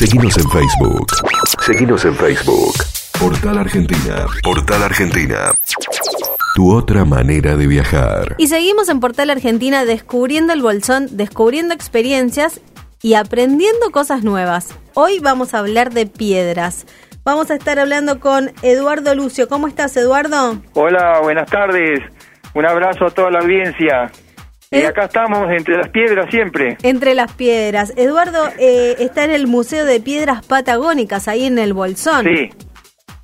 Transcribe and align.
Seguimos 0.00 0.34
en 0.38 0.48
Facebook. 0.48 1.06
Seguimos 1.60 2.04
en 2.06 2.14
Facebook. 2.14 2.72
Portal 3.20 3.58
Argentina. 3.58 4.24
Portal 4.42 4.82
Argentina. 4.82 5.52
Tu 6.54 6.74
otra 6.74 7.04
manera 7.04 7.54
de 7.54 7.66
viajar. 7.66 8.34
Y 8.38 8.46
seguimos 8.46 8.88
en 8.88 8.98
Portal 8.98 9.28
Argentina 9.28 9.84
descubriendo 9.84 10.54
el 10.54 10.62
bolsón, 10.62 11.18
descubriendo 11.18 11.74
experiencias 11.74 12.62
y 13.02 13.12
aprendiendo 13.12 13.90
cosas 13.90 14.24
nuevas. 14.24 14.74
Hoy 14.94 15.18
vamos 15.18 15.52
a 15.52 15.58
hablar 15.58 15.92
de 15.92 16.06
piedras. 16.06 16.86
Vamos 17.22 17.50
a 17.50 17.56
estar 17.56 17.78
hablando 17.78 18.20
con 18.20 18.52
Eduardo 18.62 19.14
Lucio. 19.14 19.50
¿Cómo 19.50 19.68
estás, 19.68 19.94
Eduardo? 19.98 20.62
Hola, 20.72 21.20
buenas 21.22 21.50
tardes. 21.50 22.00
Un 22.54 22.64
abrazo 22.64 23.04
a 23.04 23.10
toda 23.10 23.30
la 23.30 23.40
audiencia. 23.40 24.10
Y 24.72 24.76
Eh. 24.78 24.86
acá 24.86 25.06
estamos 25.06 25.50
entre 25.50 25.76
las 25.78 25.88
piedras 25.88 26.26
siempre. 26.30 26.76
Entre 26.84 27.16
las 27.16 27.32
piedras. 27.32 27.92
Eduardo 27.96 28.46
eh, 28.56 28.94
está 29.00 29.24
en 29.24 29.32
el 29.32 29.48
Museo 29.48 29.84
de 29.84 29.98
Piedras 30.00 30.46
Patagónicas, 30.46 31.26
ahí 31.26 31.44
en 31.46 31.58
el 31.58 31.72
Bolsón. 31.72 32.24
Sí. 32.24 32.50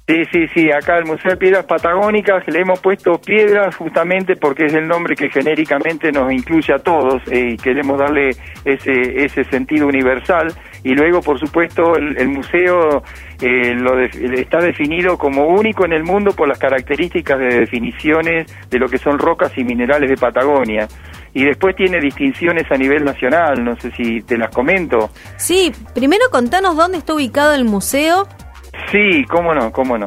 Sí, 0.09 0.23
sí, 0.33 0.47
sí, 0.55 0.71
acá 0.71 0.99
el 0.99 1.05
Museo 1.05 1.33
de 1.33 1.37
Piedras 1.37 1.65
Patagónicas 1.65 2.47
le 2.49 2.61
hemos 2.61 2.79
puesto 2.81 3.21
piedras 3.21 3.75
justamente 3.75 4.37
porque 4.37 4.67
es 4.67 4.75
el 4.75 4.87
nombre 4.87 5.15
que 5.17 5.29
genéricamente 5.31 6.13
nos 6.13 6.33
incluye 6.33 6.73
a 6.73 6.79
todos 6.79 7.21
eh, 7.29 7.51
y 7.53 7.57
queremos 7.57 7.99
darle 7.99 8.31
ese, 8.65 9.25
ese 9.25 9.43
sentido 9.45 9.87
universal. 9.89 10.53
Y 10.87 10.95
luego, 10.95 11.21
por 11.21 11.37
supuesto, 11.41 11.97
el, 11.97 12.17
el 12.17 12.29
museo 12.29 13.03
eh, 13.41 13.75
lo 13.75 13.97
de- 13.97 14.41
está 14.41 14.59
definido 14.59 15.19
como 15.19 15.47
único 15.49 15.85
en 15.85 15.93
el 15.93 16.05
mundo 16.05 16.31
por 16.31 16.47
las 16.47 16.61
características 16.61 17.41
de 17.41 17.59
definiciones 17.61 18.47
de 18.71 18.79
lo 18.79 18.87
que 18.89 18.99
son 18.99 19.19
rocas 19.19 19.51
y 19.59 19.65
minerales 19.65 20.09
de 20.09 20.17
Patagonia. 20.17 20.87
Y 21.35 21.45
después 21.45 21.75
tiene 21.75 21.99
distinciones 22.01 22.71
a 22.71 22.77
nivel 22.77 23.05
nacional, 23.05 23.65
no 23.65 23.75
sé 23.81 23.91
si 23.97 24.23
te 24.23 24.39
las 24.39 24.55
comento. 24.55 25.11
Sí, 25.39 25.73
primero 25.93 26.27
contanos 26.31 26.77
dónde 26.77 26.99
está 26.99 27.15
ubicado 27.15 27.53
el 27.55 27.65
museo. 27.65 28.29
Sí, 28.93 29.25
cómo 29.29 29.55
no, 29.55 29.73
cómo 29.73 29.99
no. 29.99 30.07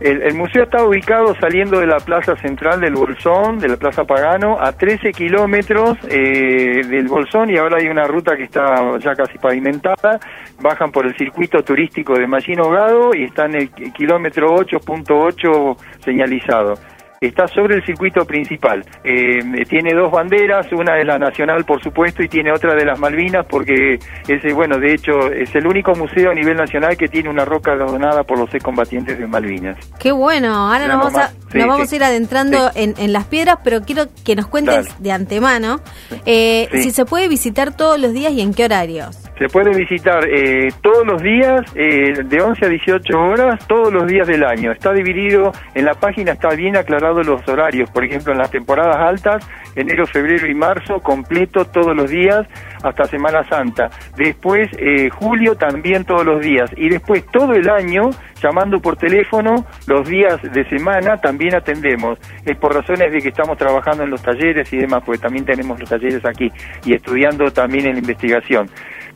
El, 0.00 0.22
el 0.22 0.34
museo 0.34 0.62
está 0.62 0.82
ubicado 0.82 1.34
saliendo 1.38 1.78
de 1.78 1.86
la 1.86 1.98
plaza 1.98 2.34
central 2.36 2.80
del 2.80 2.94
Bolsón, 2.94 3.58
de 3.58 3.68
la 3.68 3.76
plaza 3.76 4.04
Pagano, 4.04 4.56
a 4.58 4.72
13 4.72 5.12
kilómetros 5.12 5.98
eh, 6.08 6.80
del 6.88 7.06
Bolsón 7.06 7.50
y 7.50 7.58
ahora 7.58 7.76
hay 7.78 7.88
una 7.88 8.04
ruta 8.06 8.34
que 8.34 8.44
está 8.44 8.98
ya 8.98 9.14
casi 9.14 9.36
pavimentada. 9.38 10.18
Bajan 10.60 10.90
por 10.90 11.06
el 11.06 11.14
circuito 11.16 11.62
turístico 11.62 12.14
de 12.18 12.26
Mallín 12.26 12.60
Hogado 12.60 13.14
y 13.14 13.24
está 13.24 13.44
en 13.44 13.54
el 13.56 13.70
ki- 13.70 13.92
kilómetro 13.92 14.56
8.8 14.56 15.76
señalizado. 16.02 16.74
Está 17.22 17.46
sobre 17.48 17.76
el 17.76 17.84
circuito 17.84 18.24
principal. 18.24 18.82
Eh, 19.04 19.40
tiene 19.68 19.92
dos 19.92 20.10
banderas, 20.10 20.66
una 20.72 20.98
es 20.98 21.06
la 21.06 21.18
nacional, 21.18 21.66
por 21.66 21.82
supuesto, 21.82 22.22
y 22.22 22.28
tiene 22.28 22.50
otra 22.50 22.74
de 22.74 22.86
las 22.86 22.98
Malvinas, 22.98 23.44
porque 23.46 23.98
ese, 24.26 24.54
bueno, 24.54 24.78
de 24.78 24.94
hecho, 24.94 25.30
es 25.30 25.54
el 25.54 25.66
único 25.66 25.92
museo 25.94 26.30
a 26.30 26.34
nivel 26.34 26.56
nacional 26.56 26.96
que 26.96 27.08
tiene 27.08 27.28
una 27.28 27.44
roca 27.44 27.76
donada 27.76 28.22
por 28.24 28.38
los 28.38 28.48
excombatientes 28.54 29.18
de 29.18 29.26
Malvinas. 29.26 29.76
Qué 29.98 30.12
bueno, 30.12 30.48
ahora 30.72 30.86
nos 30.88 30.96
vamos, 30.96 31.14
a. 31.18 31.28
Sí, 31.52 31.58
nos 31.58 31.66
vamos 31.66 31.88
sí. 31.90 31.94
a 31.94 31.98
ir 31.98 32.04
adentrando 32.04 32.70
Sí. 32.70 32.80
en, 32.84 32.94
en 32.96 33.12
las 33.12 33.26
piedras, 33.26 33.58
pero 33.62 33.82
quiero 33.82 34.04
que 34.24 34.34
nos 34.34 34.46
cuentes 34.46 34.86
Dale. 34.86 34.88
de 35.00 35.12
antemano 35.12 35.80
eh, 36.24 36.70
si 36.72 36.90
se 36.90 37.04
puede 37.04 37.28
visitar 37.28 37.76
todos 37.76 38.00
los 38.00 38.14
días 38.14 38.32
y 38.32 38.40
en 38.40 38.54
qué 38.54 38.64
horarios. 38.64 39.29
Se 39.40 39.48
puede 39.48 39.74
visitar 39.74 40.28
eh, 40.28 40.68
todos 40.82 41.06
los 41.06 41.22
días, 41.22 41.62
eh, 41.74 42.12
de 42.26 42.42
11 42.42 42.66
a 42.66 42.68
18 42.68 43.18
horas, 43.18 43.66
todos 43.66 43.90
los 43.90 44.06
días 44.06 44.28
del 44.28 44.44
año. 44.44 44.70
Está 44.70 44.92
dividido, 44.92 45.50
en 45.74 45.86
la 45.86 45.94
página 45.94 46.32
está 46.32 46.50
bien 46.50 46.76
aclarado 46.76 47.22
los 47.22 47.48
horarios. 47.48 47.90
Por 47.90 48.04
ejemplo, 48.04 48.32
en 48.32 48.38
las 48.38 48.50
temporadas 48.50 48.96
altas, 48.96 49.48
enero, 49.74 50.06
febrero 50.06 50.46
y 50.46 50.54
marzo, 50.54 51.00
completo 51.00 51.64
todos 51.64 51.96
los 51.96 52.10
días 52.10 52.46
hasta 52.82 53.04
Semana 53.04 53.42
Santa. 53.48 53.88
Después, 54.14 54.68
eh, 54.76 55.08
julio 55.08 55.54
también 55.54 56.04
todos 56.04 56.26
los 56.26 56.42
días. 56.42 56.70
Y 56.76 56.90
después, 56.90 57.24
todo 57.32 57.54
el 57.54 57.66
año, 57.70 58.10
llamando 58.42 58.78
por 58.78 58.98
teléfono, 58.98 59.64
los 59.86 60.06
días 60.06 60.38
de 60.52 60.68
semana 60.68 61.16
también 61.16 61.54
atendemos. 61.54 62.18
Es 62.44 62.58
por 62.58 62.74
razones 62.74 63.10
de 63.10 63.22
que 63.22 63.28
estamos 63.30 63.56
trabajando 63.56 64.02
en 64.02 64.10
los 64.10 64.22
talleres 64.22 64.70
y 64.70 64.76
demás, 64.76 65.02
porque 65.02 65.22
también 65.22 65.46
tenemos 65.46 65.80
los 65.80 65.88
talleres 65.88 66.22
aquí 66.26 66.52
y 66.84 66.92
estudiando 66.92 67.50
también 67.50 67.86
en 67.86 67.92
la 67.94 68.00
investigación 68.00 68.68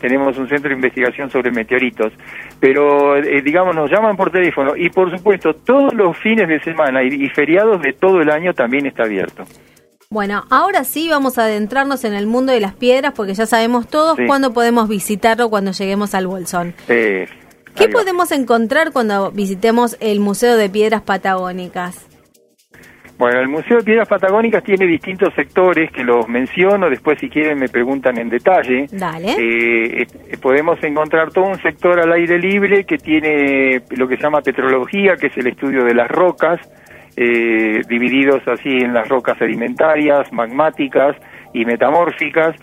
tenemos 0.04 0.36
un 0.36 0.46
centro 0.50 0.68
de 0.68 0.74
investigación 0.74 1.30
sobre 1.30 1.50
meteoritos, 1.50 2.12
pero 2.60 3.16
eh, 3.16 3.40
digamos 3.42 3.74
nos 3.74 3.90
llaman 3.90 4.18
por 4.18 4.30
teléfono 4.30 4.76
y 4.76 4.90
por 4.90 5.10
supuesto 5.16 5.54
todos 5.54 5.94
los 5.94 6.14
fines 6.18 6.46
de 6.46 6.60
semana 6.60 7.02
y, 7.02 7.08
y 7.24 7.28
feriados 7.30 7.80
de 7.80 7.94
todo 7.94 8.20
el 8.20 8.28
año 8.28 8.52
también 8.52 8.84
está 8.84 9.04
abierto. 9.04 9.44
Bueno, 10.10 10.44
ahora 10.50 10.84
sí 10.84 11.08
vamos 11.08 11.38
a 11.38 11.44
adentrarnos 11.44 12.04
en 12.04 12.12
el 12.12 12.26
mundo 12.26 12.52
de 12.52 12.60
las 12.60 12.74
piedras 12.74 13.14
porque 13.16 13.32
ya 13.32 13.46
sabemos 13.46 13.88
todos 13.88 14.16
Sí. 14.18 14.26
cuándo 14.26 14.52
podemos 14.52 14.90
visitarlo 14.90 15.48
cuando 15.48 15.72
lleguemos 15.72 16.14
al 16.14 16.26
Bolsón. 16.26 16.74
Eh, 16.88 17.26
¿Qué 17.74 17.88
podemos 17.88 18.30
encontrar 18.30 18.92
cuando 18.92 19.30
visitemos 19.32 19.96
el 20.00 20.20
Museo 20.20 20.56
de 20.58 20.68
Piedras 20.68 21.00
Patagónicas? 21.02 22.06
Bueno, 23.24 23.40
el 23.40 23.48
Museo 23.48 23.78
de 23.78 23.84
Piedras 23.84 24.06
Patagónicas 24.06 24.62
tiene 24.62 24.84
distintos 24.84 25.32
sectores 25.32 25.90
que 25.90 26.04
los 26.04 26.28
menciono, 26.28 26.90
después 26.90 27.18
si 27.18 27.30
quieren 27.30 27.58
me 27.58 27.70
preguntan 27.70 28.18
en 28.18 28.28
detalle. 28.28 28.84
Dale. 28.92 29.30
Eh, 29.30 30.02
eh, 30.02 30.36
podemos 30.42 30.76
encontrar 30.84 31.30
todo 31.30 31.46
un 31.46 31.58
sector 31.62 31.98
al 31.98 32.12
aire 32.12 32.38
libre 32.38 32.84
que 32.84 32.98
tiene 32.98 33.80
lo 33.96 34.06
que 34.06 34.18
se 34.18 34.24
llama 34.24 34.42
petrología, 34.42 35.16
que 35.16 35.28
es 35.28 35.36
el 35.38 35.46
estudio 35.46 35.84
de 35.84 35.94
las 35.94 36.10
rocas, 36.10 36.60
eh, 37.16 37.80
divididos 37.88 38.46
así 38.46 38.68
en 38.68 38.92
las 38.92 39.08
rocas 39.08 39.38
sedimentarias, 39.38 40.30
magmáticas 40.30 41.16
y 41.54 41.64
metamórficas, 41.64 42.54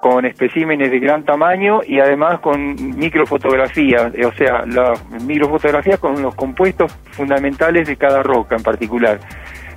con 0.00 0.26
especímenes 0.26 0.90
de 0.90 0.98
gran 0.98 1.24
tamaño 1.24 1.80
y 1.86 1.98
además 1.98 2.40
con 2.40 2.74
microfotografías, 2.98 4.14
eh, 4.14 4.26
o 4.26 4.32
sea, 4.32 4.66
las 4.66 5.02
microfotografías 5.22 5.98
con 5.98 6.20
los 6.20 6.34
compuestos 6.34 6.92
fundamentales 7.12 7.88
de 7.88 7.96
cada 7.96 8.22
roca 8.22 8.56
en 8.56 8.62
particular. 8.62 9.18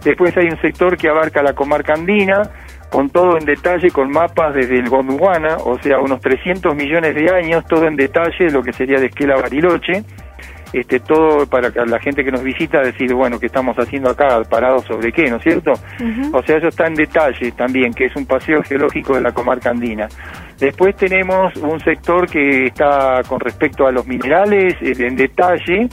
Después 0.04 0.36
hay 0.38 0.48
un 0.48 0.60
sector 0.62 0.98
que 0.98 1.10
abarca 1.10 1.42
la 1.42 1.54
comarca 1.54 1.94
andina, 1.94 2.42
con 2.90 3.10
todo 3.10 3.38
en 3.38 3.46
detalle, 3.46 3.90
con 3.90 4.12
mapas 4.12 4.54
desde 4.54 4.78
el 4.78 4.90
Gondwana, 4.90 5.58
o 5.58 5.82
sea, 5.82 6.00
unos 6.00 6.20
300 6.22 6.76
millones 6.76 7.16
de 7.16 7.34
años, 7.34 7.66
todo 7.66 7.88
en 7.88 7.96
detalle, 7.96 8.50
lo 8.52 8.62
que 8.62 8.74
sería 8.74 9.00
de 9.00 9.08
Esquela 9.08 9.36
Bariloche. 9.36 10.04
Este, 10.74 11.00
todo 11.00 11.46
para 11.46 11.70
que 11.70 11.80
la 11.86 12.00
gente 12.00 12.24
que 12.24 12.32
nos 12.32 12.44
visita 12.44 12.80
decir, 12.80 13.14
bueno, 13.14 13.40
¿qué 13.40 13.46
estamos 13.46 13.78
haciendo 13.78 14.10
acá? 14.10 14.42
¿Parados 14.50 14.84
sobre 14.86 15.12
qué? 15.12 15.30
¿No 15.30 15.38
es 15.38 15.44
cierto? 15.44 15.72
O 16.34 16.42
sea, 16.42 16.58
eso 16.58 16.70
está 16.70 16.88
en 16.88 16.96
detalle 16.96 17.52
también, 17.52 17.94
que 17.94 18.06
es 18.06 18.16
un 18.16 18.26
paseo 18.26 18.64
geológico 18.64 19.14
de 19.14 19.22
la 19.22 19.32
comarca 19.32 19.70
andina. 19.70 20.08
Después 20.58 20.96
tenemos 20.96 21.56
un 21.58 21.80
sector 21.80 22.28
que 22.28 22.66
está 22.66 23.22
con 23.28 23.40
respecto 23.40 23.86
a 23.86 23.92
los 23.92 24.08
minerales 24.08 24.74
eh, 24.82 24.96
en 24.98 25.16
detalle, 25.16 25.90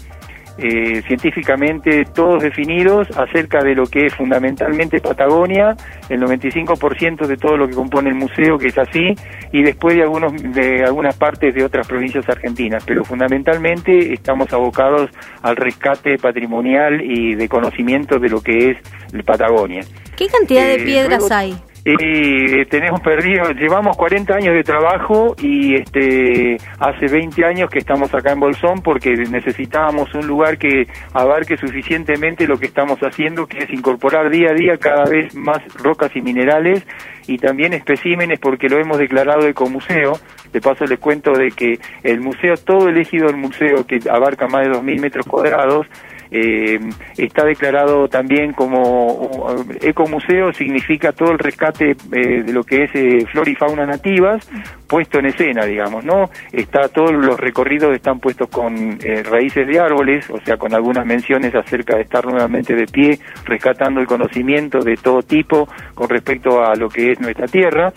eh, 0.59 1.03
científicamente 1.06 2.05
todos 2.15 2.43
definidos 2.43 3.09
acerca 3.16 3.62
de 3.62 3.75
lo 3.75 3.84
que 3.87 4.06
es 4.06 4.15
fundamentalmente 4.15 5.00
Patagonia, 5.00 5.77
el 6.09 6.21
95% 6.21 7.27
de 7.27 7.37
todo 7.37 7.56
lo 7.56 7.69
que 7.69 7.75
compone 7.75 8.11
el 8.11 8.16
museo, 8.16 8.59
que 8.59 8.69
es 8.69 8.78
así, 8.78 9.15
y 9.53 9.62
después 9.62 9.97
de, 9.97 10.03
algunos, 10.03 10.33
de 10.43 10.84
algunas 10.84 11.16
partes 11.16 11.55
de 11.55 11.65
otras 11.65 11.87
provincias 11.87 12.28
argentinas, 12.28 12.84
pero 12.84 13.05
fundamentalmente 13.05 14.12
estamos 14.12 14.52
abocados 14.52 15.11
al 15.43 15.56
rescate 15.56 16.19
patrimonial 16.19 17.00
y 17.03 17.35
de 17.35 17.49
conocimiento 17.49 18.19
de 18.19 18.29
lo 18.29 18.41
que 18.43 18.70
es 18.70 18.76
Patagonia. 19.25 19.82
¿Qué 20.17 20.26
cantidad 20.29 20.64
de 20.64 20.75
Eh, 20.75 20.85
piedras 20.85 21.20
luego- 21.20 21.35
hay? 21.35 21.55
Y 21.82 22.67
tenemos 22.67 23.00
perdido, 23.00 23.50
llevamos 23.53 23.97
40 23.97 24.35
años 24.35 24.55
de 24.55 24.62
trabajo 24.62 25.35
y 25.41 25.77
este 25.77 26.59
hace 26.79 27.06
20 27.06 27.43
años 27.44 27.71
que 27.71 27.79
estamos 27.79 28.12
acá 28.15 28.32
en 28.32 28.41
Bolsón 28.41 28.82
porque 28.82 29.12
necesitábamos 29.12 30.15
un 30.15 30.27
lugar 30.27 30.59
que 30.59 30.87
abarque 31.15 31.56
suficientemente 31.56 32.47
lo 32.47 32.59
que 32.59 32.67
estamos 32.67 32.99
haciendo, 33.00 33.47
que 33.47 33.59
es 33.59 33.71
incorporar 33.71 34.29
día 34.29 34.50
a 34.50 34.55
día 34.55 34.77
cada 34.77 35.05
vez 35.05 35.35
más 35.35 35.61
rocas 35.82 36.15
y 36.15 36.21
minerales 36.21 36.87
y 37.27 37.38
también 37.38 37.73
especímenes 37.73 38.38
porque 38.41 38.69
lo 38.69 38.79
hemos 38.79 38.99
declarado 38.99 39.47
ecomuseo. 39.47 40.19
De 40.53 40.61
paso 40.61 40.85
les 40.85 40.99
cuento 40.99 41.32
de 41.32 41.49
que 41.49 41.79
el 42.03 42.21
museo, 42.21 42.56
todo 42.56 42.88
el 42.88 42.99
ejido 42.99 43.29
del 43.29 43.37
museo 43.37 43.87
que 43.87 44.00
abarca 44.11 44.49
más 44.49 44.67
de 44.67 44.73
2.000 44.73 45.00
metros 45.00 45.27
cuadrados, 45.27 45.87
Eh, 46.31 46.79
está 47.17 47.44
declarado 47.44 48.09
también 48.09 48.53
como 48.53 49.56
ecomuseo, 49.81 50.53
significa 50.53 51.12
todo 51.12 51.32
el 51.32 51.38
rescate 51.38 51.91
eh, 51.91 52.43
de 52.44 52.53
lo 52.53 52.62
que 52.62 52.85
es 52.85 52.91
eh, 52.94 53.27
flora 53.32 53.50
y 53.50 53.55
fauna 53.56 53.85
nativas, 53.85 54.49
puesto 54.87 55.19
en 55.19 55.27
escena, 55.27 55.65
digamos, 55.65 56.05
¿no? 56.05 56.31
Está 56.53 56.88
todos 56.88 57.12
los 57.12 57.38
recorridos 57.38 57.94
están 57.94 58.21
puestos 58.21 58.49
con 58.49 58.99
raíces 59.25 59.67
de 59.67 59.81
árboles, 59.81 60.29
o 60.31 60.38
sea, 60.44 60.56
con 60.56 60.75
algunas 60.75 61.05
menciones 61.05 61.55
acerca 61.55 61.97
de 61.97 62.03
estar 62.03 62.25
nuevamente 62.25 62.75
de 62.75 62.87
pie, 62.87 63.19
rescatando 63.44 64.00
el 64.00 64.06
conocimiento 64.06 64.81
de 64.81 64.97
todo 64.97 65.23
tipo 65.23 65.69
con 65.94 66.09
respecto 66.09 66.62
a 66.62 66.75
lo 66.75 66.88
que 66.88 67.12
es 67.12 67.21
nuestra 67.21 67.47
tierra, 67.47 67.93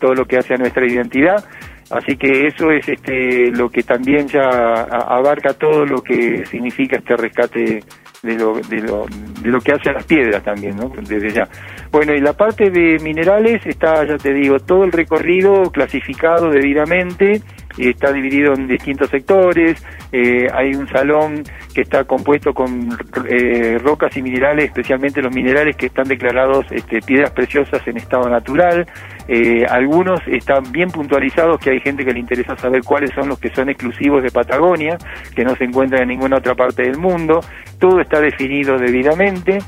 todo 0.00 0.14
lo 0.14 0.24
que 0.24 0.38
hace 0.38 0.54
a 0.54 0.56
nuestra 0.56 0.86
identidad. 0.86 1.44
Así 1.90 2.16
que 2.16 2.46
eso 2.46 2.70
es 2.70 2.86
este, 2.88 3.50
lo 3.50 3.70
que 3.70 3.82
también 3.82 4.28
ya 4.28 4.42
abarca 4.42 5.54
todo 5.54 5.86
lo 5.86 6.02
que 6.02 6.44
significa 6.46 6.98
este 6.98 7.16
rescate 7.16 7.82
de 8.22 8.34
lo, 8.34 8.60
de 8.60 8.80
lo, 8.82 9.06
de 9.40 9.48
lo 9.48 9.60
que 9.60 9.72
hace 9.72 9.90
a 9.90 9.94
las 9.94 10.04
piedras 10.04 10.42
también, 10.42 10.76
¿no? 10.76 10.90
Desde 10.90 11.30
ya. 11.30 11.48
Bueno, 11.90 12.12
y 12.12 12.20
la 12.20 12.32
parte 12.34 12.70
de 12.70 12.98
minerales 13.02 13.64
está, 13.64 14.06
ya 14.06 14.18
te 14.18 14.34
digo, 14.34 14.58
todo 14.58 14.84
el 14.84 14.92
recorrido 14.92 15.70
clasificado 15.70 16.50
debidamente, 16.50 17.40
está 17.78 18.12
dividido 18.12 18.52
en 18.54 18.66
distintos 18.66 19.10
sectores, 19.10 19.84
eh, 20.10 20.46
hay 20.52 20.74
un 20.74 20.88
salón 20.88 21.42
que 21.74 21.82
está 21.82 22.04
compuesto 22.04 22.52
con 22.52 22.88
eh, 23.28 23.78
rocas 23.78 24.16
y 24.16 24.22
minerales, 24.22 24.66
especialmente 24.66 25.22
los 25.22 25.34
minerales 25.34 25.76
que 25.76 25.86
están 25.86 26.08
declarados 26.08 26.66
este, 26.70 27.00
piedras 27.00 27.30
preciosas 27.30 27.86
en 27.86 27.98
estado 27.98 28.28
natural, 28.28 28.86
eh, 29.28 29.64
algunos 29.68 30.20
están 30.26 30.72
bien 30.72 30.90
puntualizados, 30.90 31.60
que 31.60 31.70
hay 31.70 31.80
gente 31.80 32.04
que 32.04 32.12
le 32.12 32.20
interesa 32.20 32.56
saber 32.56 32.82
cuáles 32.82 33.10
son 33.14 33.28
los 33.28 33.38
que 33.38 33.50
son 33.50 33.68
exclusivos 33.68 34.22
de 34.22 34.30
Patagonia, 34.30 34.96
que 35.34 35.44
no 35.44 35.54
se 35.54 35.64
encuentran 35.64 36.02
en 36.02 36.08
ninguna 36.08 36.38
otra 36.38 36.54
parte 36.54 36.82
del 36.82 36.96
mundo. 36.96 37.40
Todo 37.78 38.00
está 38.00 38.20
definido 38.20 38.78
debidamente 38.78 39.58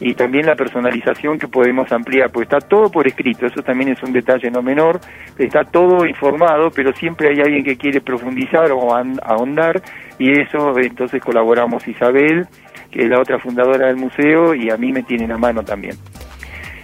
y 0.00 0.14
también 0.14 0.46
la 0.46 0.56
personalización 0.56 1.38
que 1.38 1.48
podemos 1.48 1.90
ampliar, 1.92 2.30
pues 2.30 2.44
está 2.44 2.58
todo 2.60 2.90
por 2.90 3.06
escrito, 3.06 3.46
eso 3.46 3.62
también 3.62 3.90
es 3.90 4.02
un 4.02 4.12
detalle 4.12 4.50
no 4.50 4.62
menor, 4.62 5.00
está 5.38 5.64
todo 5.64 6.06
informado, 6.06 6.70
pero 6.70 6.92
siempre 6.92 7.28
hay 7.28 7.40
alguien 7.40 7.64
que 7.64 7.76
quiere 7.76 8.00
profundizar 8.00 8.70
o 8.72 8.94
ahondar 8.94 9.82
y 10.18 10.30
eso 10.40 10.78
entonces 10.78 11.22
colaboramos 11.22 11.86
Isabel, 11.86 12.46
que 12.90 13.02
es 13.02 13.08
la 13.08 13.20
otra 13.20 13.38
fundadora 13.38 13.88
del 13.88 13.96
museo, 13.96 14.54
y 14.54 14.70
a 14.70 14.76
mí 14.76 14.92
me 14.92 15.02
tienen 15.02 15.32
a 15.32 15.38
mano 15.38 15.62
también. 15.64 15.96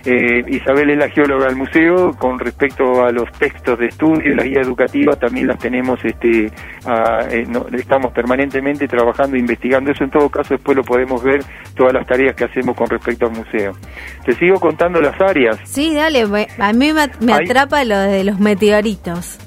Eh, 0.05 0.43
Isabel 0.49 0.91
es 0.91 0.99
la 0.99 1.09
geóloga 1.11 1.47
del 1.47 1.57
museo, 1.57 2.13
con 2.19 2.39
respecto 2.39 3.05
a 3.05 3.13
los 3.13 3.31
textos 3.33 3.79
de 3.79 3.87
estudio 3.87 4.33
y 4.33 4.35
la 4.35 4.45
guía 4.45 4.63
educativa 4.63 5.15
también 5.17 5.47
las 5.47 5.59
tenemos, 5.59 6.03
este, 6.05 6.47
eh, 6.47 7.47
estamos 7.75 8.13
permanentemente 8.13 8.89
trabajando 8.89 9.37
e 9.37 9.41
investigando 9.41 9.91
eso, 9.91 10.05
en 10.05 10.11
todo 10.11 10.31
caso 10.31 10.55
después 10.55 10.77
lo 10.77 10.85
podemos 10.85 11.23
ver 11.23 11.41
todas 11.75 11.93
las 11.93 12.07
tareas 12.07 12.35
que 12.35 12.45
hacemos 12.45 12.75
con 12.77 12.89
respecto 12.89 13.27
al 13.27 13.33
museo. 13.33 13.73
¿Te 14.25 14.33
sigo 14.35 14.59
contando 14.59 15.01
las 15.01 15.21
áreas? 15.21 15.59
Sí, 15.65 15.95
dale, 15.95 16.25
a 16.59 16.73
mí 16.73 16.93
me, 16.93 17.33
atrapa 17.33 17.85
lo 17.85 17.99
de 17.99 18.25
los 18.25 18.41
meteoritos. 18.41 19.39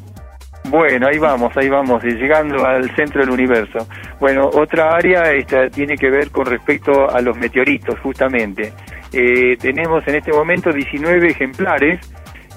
Bueno, 0.70 1.08
ahí 1.08 1.18
vamos, 1.18 1.52
ahí 1.58 1.68
vamos, 1.68 2.02
llegando 2.04 2.66
al 2.66 2.90
centro 2.96 3.22
del 3.22 3.32
universo. 3.32 3.86
Bueno, 4.20 4.50
otra 4.54 4.96
área 4.96 5.34
esta, 5.34 5.70
tiene 5.70 5.98
que 5.98 6.10
ver 6.10 6.32
con 6.32 6.46
respecto 6.46 7.10
a 7.10 7.20
los 7.22 7.38
meteoritos, 7.38 8.00
justamente. 8.00 8.72
Eh, 9.14 9.58
tenemos 9.58 10.06
en 10.08 10.16
este 10.16 10.32
momento 10.32 10.72
19 10.72 11.28
ejemplares 11.28 12.00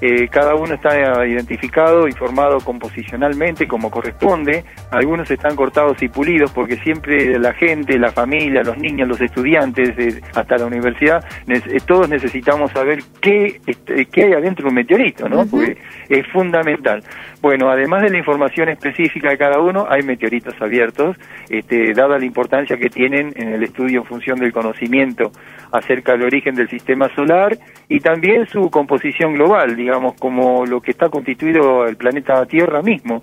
eh, 0.01 0.29
cada 0.29 0.55
uno 0.55 0.75
está 0.75 1.27
identificado 1.27 2.07
y 2.07 2.13
formado 2.13 2.59
composicionalmente 2.61 3.67
como 3.67 3.91
corresponde. 3.91 4.65
Algunos 4.91 5.31
están 5.31 5.57
cortados 5.57 6.03
y 6.03 6.09
pulidos 6.09 6.51
porque 6.53 6.77
siempre 6.77 7.39
la 7.39 7.55
gente, 7.55 7.99
la 7.99 8.13
familia, 8.13 8.63
los 8.63 8.77
niños, 8.77 9.09
los 9.09 9.21
estudiantes, 9.21 9.99
eh, 9.99 10.21
hasta 10.35 10.59
la 10.59 10.67
universidad, 10.67 11.25
eh, 11.49 11.79
todos 11.87 12.09
necesitamos 12.11 12.73
saber 12.73 13.03
qué, 13.21 13.59
este, 13.67 14.05
qué 14.07 14.25
hay 14.25 14.33
adentro 14.35 14.65
de 14.65 14.69
un 14.69 14.75
meteorito, 14.75 15.29
¿no? 15.29 15.47
Porque 15.47 15.79
es 16.11 16.27
fundamental. 16.29 17.03
Bueno, 17.43 17.71
además 17.71 18.03
de 18.03 18.11
la 18.11 18.19
información 18.19 18.69
específica 18.69 19.31
de 19.31 19.39
cada 19.39 19.61
uno, 19.61 19.87
hay 19.89 20.03
meteoritos 20.03 20.55
abiertos, 20.61 21.17
este, 21.49 21.93
dada 21.93 22.19
la 22.19 22.25
importancia 22.25 22.77
que 22.77 22.89
tienen 22.89 23.33
en 23.37 23.55
el 23.55 23.63
estudio 23.63 24.01
en 24.01 24.07
función 24.07 24.39
del 24.39 24.53
conocimiento 24.53 25.31
acerca 25.71 26.13
del 26.13 26.23
origen 26.23 26.55
del 26.55 26.69
sistema 26.69 27.09
solar 27.15 27.57
y 27.89 28.01
también 28.01 28.47
su 28.49 28.71
composición 28.71 29.35
global, 29.35 29.77
digamos, 29.77 30.15
como 30.15 30.65
lo 30.65 30.81
que 30.81 30.93
está 30.93 31.09
constituido 31.09 31.85
el 31.85 31.97
planeta 31.97 32.45
Tierra 32.47 32.83
mismo. 32.83 33.23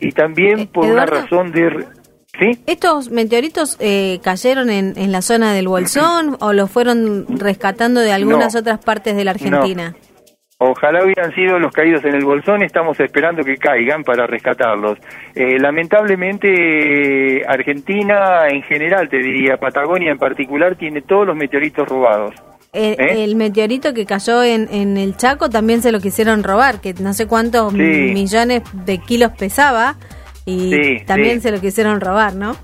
Y 0.00 0.12
también 0.12 0.60
eh, 0.60 0.68
por 0.72 0.86
una 0.86 1.06
razón 1.06 1.52
de... 1.52 1.84
¿Sí? 2.38 2.58
¿Estos 2.66 3.10
meteoritos 3.10 3.76
eh, 3.78 4.18
cayeron 4.22 4.70
en, 4.70 4.94
en, 4.96 5.12
la 5.12 5.20
zona 5.20 5.52
del 5.52 5.68
Bolsón 5.68 6.38
o 6.40 6.54
los 6.54 6.70
fueron 6.70 7.26
rescatando 7.38 8.00
de 8.00 8.10
algunas 8.12 8.54
otras 8.54 8.82
partes 8.82 9.14
de 9.14 9.24
la 9.24 9.32
Argentina? 9.32 9.94
Ojalá 10.64 11.02
hubieran 11.02 11.34
sido 11.34 11.58
los 11.58 11.72
caídos 11.72 12.04
en 12.04 12.14
el 12.14 12.24
Bolsón, 12.24 12.62
estamos 12.62 12.98
esperando 13.00 13.42
que 13.42 13.56
caigan 13.56 14.04
para 14.04 14.28
rescatarlos. 14.28 14.96
Eh, 15.34 15.58
lamentablemente, 15.58 17.42
Argentina 17.48 18.46
en 18.48 18.62
general, 18.62 19.08
te 19.08 19.18
diría, 19.18 19.56
Patagonia 19.56 20.12
en 20.12 20.18
particular, 20.18 20.76
tiene 20.76 21.02
todos 21.02 21.26
los 21.26 21.34
meteoritos 21.34 21.88
robados. 21.88 22.36
Eh, 22.72 22.94
¿Eh? 22.96 23.24
El 23.24 23.34
meteorito 23.34 23.92
que 23.92 24.06
cayó 24.06 24.44
en, 24.44 24.68
en, 24.70 24.96
el 24.96 25.16
Chaco 25.16 25.50
también 25.50 25.82
se 25.82 25.90
lo 25.90 25.98
quisieron 25.98 26.44
robar, 26.44 26.80
que 26.80 26.94
no 26.94 27.12
sé 27.12 27.26
cuántos 27.26 27.72
millones 27.72 28.62
de 28.72 28.98
kilos 28.98 29.32
pesaba 29.36 29.96
y 30.46 31.00
también 31.06 31.40
se 31.40 31.50
lo 31.50 31.60
quisieron 31.60 32.00
robar, 32.00 32.34
¿no? 32.34 32.56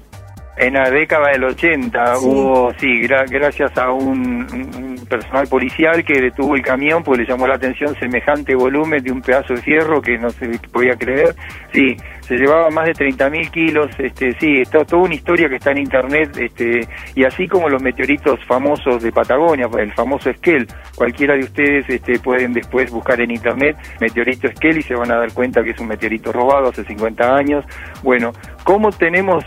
En 0.61 0.75
la 0.75 0.91
década 0.91 1.31
del 1.31 1.45
80 1.45 2.19
hubo, 2.19 2.73
sí, 2.79 3.01
gracias 3.01 3.77
a 3.79 3.93
un, 3.93 4.99
personal 5.09 5.47
policial 5.47 6.05
que 6.05 6.21
detuvo 6.21 6.57
el 6.57 6.63
camión 6.63 7.03
porque 7.03 7.23
le 7.23 7.29
llamó 7.29 7.47
la 7.47 7.55
atención 7.55 7.95
semejante 7.99 8.55
volumen 8.55 9.03
de 9.03 9.13
un 9.13 9.23
pedazo 9.23 9.55
de 9.55 9.63
fierro 9.63 10.03
que 10.03 10.19
no 10.19 10.31
se 10.31 10.49
podía 10.73 10.97
creer. 10.97 11.35
Sí, 11.73 11.97
se 12.29 12.37
llevaba 12.37 12.69
más 12.69 12.85
de 12.85 12.93
30.000 12.93 13.51
kilos, 13.51 13.87
este, 13.99 14.33
sí, 14.39 14.61
está 14.61 14.85
toda 14.85 15.05
una 15.05 15.15
historia 15.15 15.49
que 15.49 15.57
está 15.57 15.71
en 15.71 15.79
internet, 15.79 16.37
este, 16.39 16.87
y 17.15 17.25
así 17.25 17.49
como 17.49 17.71
los 17.71 17.83
meteoritos 17.83 18.39
famosos 18.47 19.03
de 19.03 19.11
Patagonia, 19.11 19.67
el 19.79 19.93
famoso 19.95 20.29
Esquel, 20.29 20.67
cualquiera 20.95 21.35
de 21.35 21.45
ustedes 21.45 21.89
este, 21.89 22.19
pueden 22.19 22.53
después 22.53 22.91
buscar 22.91 23.19
en 23.23 23.31
internet 23.31 23.79
meteorito 23.99 24.47
Esquel 24.47 24.77
y 24.77 24.83
se 24.83 24.95
van 24.95 25.11
a 25.11 25.17
dar 25.17 25.33
cuenta 25.33 25.63
que 25.63 25.71
es 25.71 25.81
un 25.81 25.89
meteorito 25.89 26.31
robado 26.31 26.69
hace 26.69 26.85
50 26.85 27.35
años. 27.35 27.65
Bueno, 28.03 28.33
¿cómo 28.63 28.91
tenemos, 28.91 29.45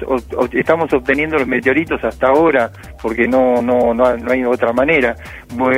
estamos 0.52 0.92
obteniendo 0.92 1.38
los 1.38 1.48
meteoritos 1.48 2.04
hasta 2.04 2.30
ahora? 2.30 2.72
Porque 3.00 3.28
no, 3.28 3.62
no, 3.62 3.94
no, 3.94 4.18
no 4.18 4.32
hay 4.32 4.44
otra 4.44 4.74
manera. 4.74 5.16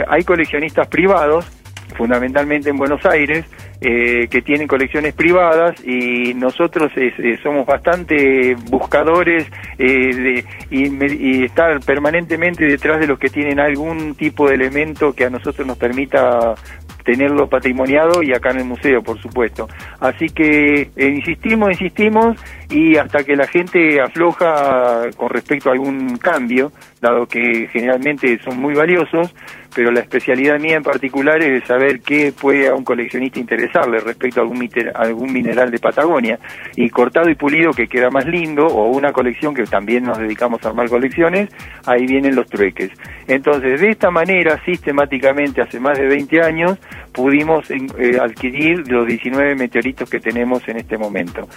hay 0.08 0.24
coleccionistas 0.24 0.88
privados, 0.88 1.52
fundamentalmente 1.94 2.70
en 2.70 2.78
Buenos 2.78 3.06
Aires, 3.06 3.46
eh, 3.82 4.28
que 4.30 4.42
tienen 4.42 4.68
colecciones 4.68 5.14
privadas 5.14 5.76
y 5.86 6.34
nosotros 6.34 6.92
eh, 6.96 7.38
somos 7.44 7.66
bastante 7.66 8.56
buscadores 8.70 9.46
eh, 9.78 10.44
y, 10.70 11.44
estar 11.44 11.80
permanentemente 11.82 12.66
detrás 12.66 13.00
de 13.00 13.08
los 13.08 13.20
que 13.20 13.30
tienen 13.30 13.60
algún 13.60 14.16
tipo 14.16 14.48
de 14.48 14.56
elemento 14.56 15.14
que 15.14 15.26
a 15.26 15.30
nosotros 15.30 15.68
nos 15.68 15.78
permita 15.78 16.56
tenerlo 17.04 17.50
patrimoniado 17.50 18.24
y 18.24 18.34
acá 18.34 18.52
en 18.52 18.60
el 18.60 18.66
museo, 18.66 19.04
por 19.04 19.22
supuesto. 19.22 19.68
Así 20.00 20.28
que 20.28 20.90
insistimos, 20.98 21.72
insistimos 21.72 22.38
y 22.70 22.96
hasta 22.96 23.24
que 23.24 23.36
la 23.36 23.48
gente 23.48 24.02
afloja 24.02 25.10
con 25.18 25.30
respecto 25.30 25.70
a 25.70 25.74
algún 25.74 26.18
cambio, 26.18 26.72
dado 27.02 27.28
que 27.28 27.68
generalmente 27.72 28.40
son 28.44 28.60
muy 28.60 28.74
valiosos, 28.74 29.34
pero 29.76 29.92
la 29.92 30.02
especialidad 30.02 30.60
mía 30.60 30.78
en 30.78 30.84
particular 30.84 31.42
es 31.42 31.66
saber 31.66 32.02
qué 32.02 32.32
puede 32.32 32.68
a 32.68 32.76
un 32.76 32.84
coleccionista 32.84 33.40
interesarle 33.40 34.00
respecto 34.00 34.40
a 34.40 34.44
algún, 34.44 34.70
algún 34.96 35.34
mineral 35.34 35.72
de 35.72 35.80
Patagonia. 35.80 36.40
Y 36.76 36.90
cortado 36.90 37.30
y 37.30 37.36
pulido 37.36 37.72
que 37.72 37.88
queda 37.88 38.10
más 38.10 38.26
lindo, 38.26 38.66
o 38.66 38.90
una 38.90 39.12
colección 39.12 39.54
que 39.54 39.64
también 39.64 40.04
nos 40.04 40.18
dedicamos 40.18 40.64
a 40.64 40.70
armar 40.70 40.90
colecciones, 40.90 41.50
ahí 41.86 42.06
vienen 42.06 42.36
los 42.36 42.48
trueques. 42.48 42.92
Entonces, 43.28 43.82
de 43.82 43.90
esta 43.90 44.12
manera, 44.12 44.60
sistemáticamente, 44.66 45.62
hace 45.62 45.80
más 45.80 45.98
de 45.98 46.08
20 46.08 46.42
años, 46.42 46.78
pudimos 47.12 47.70
eh, 47.70 48.18
adquirir 48.20 48.88
los 48.90 49.08
19 49.08 49.56
meteoritos 49.56 50.10
que 50.10 50.20
tenemos 50.20 50.68
en 50.68 50.78
este 50.78 50.98
momento. 50.98 51.48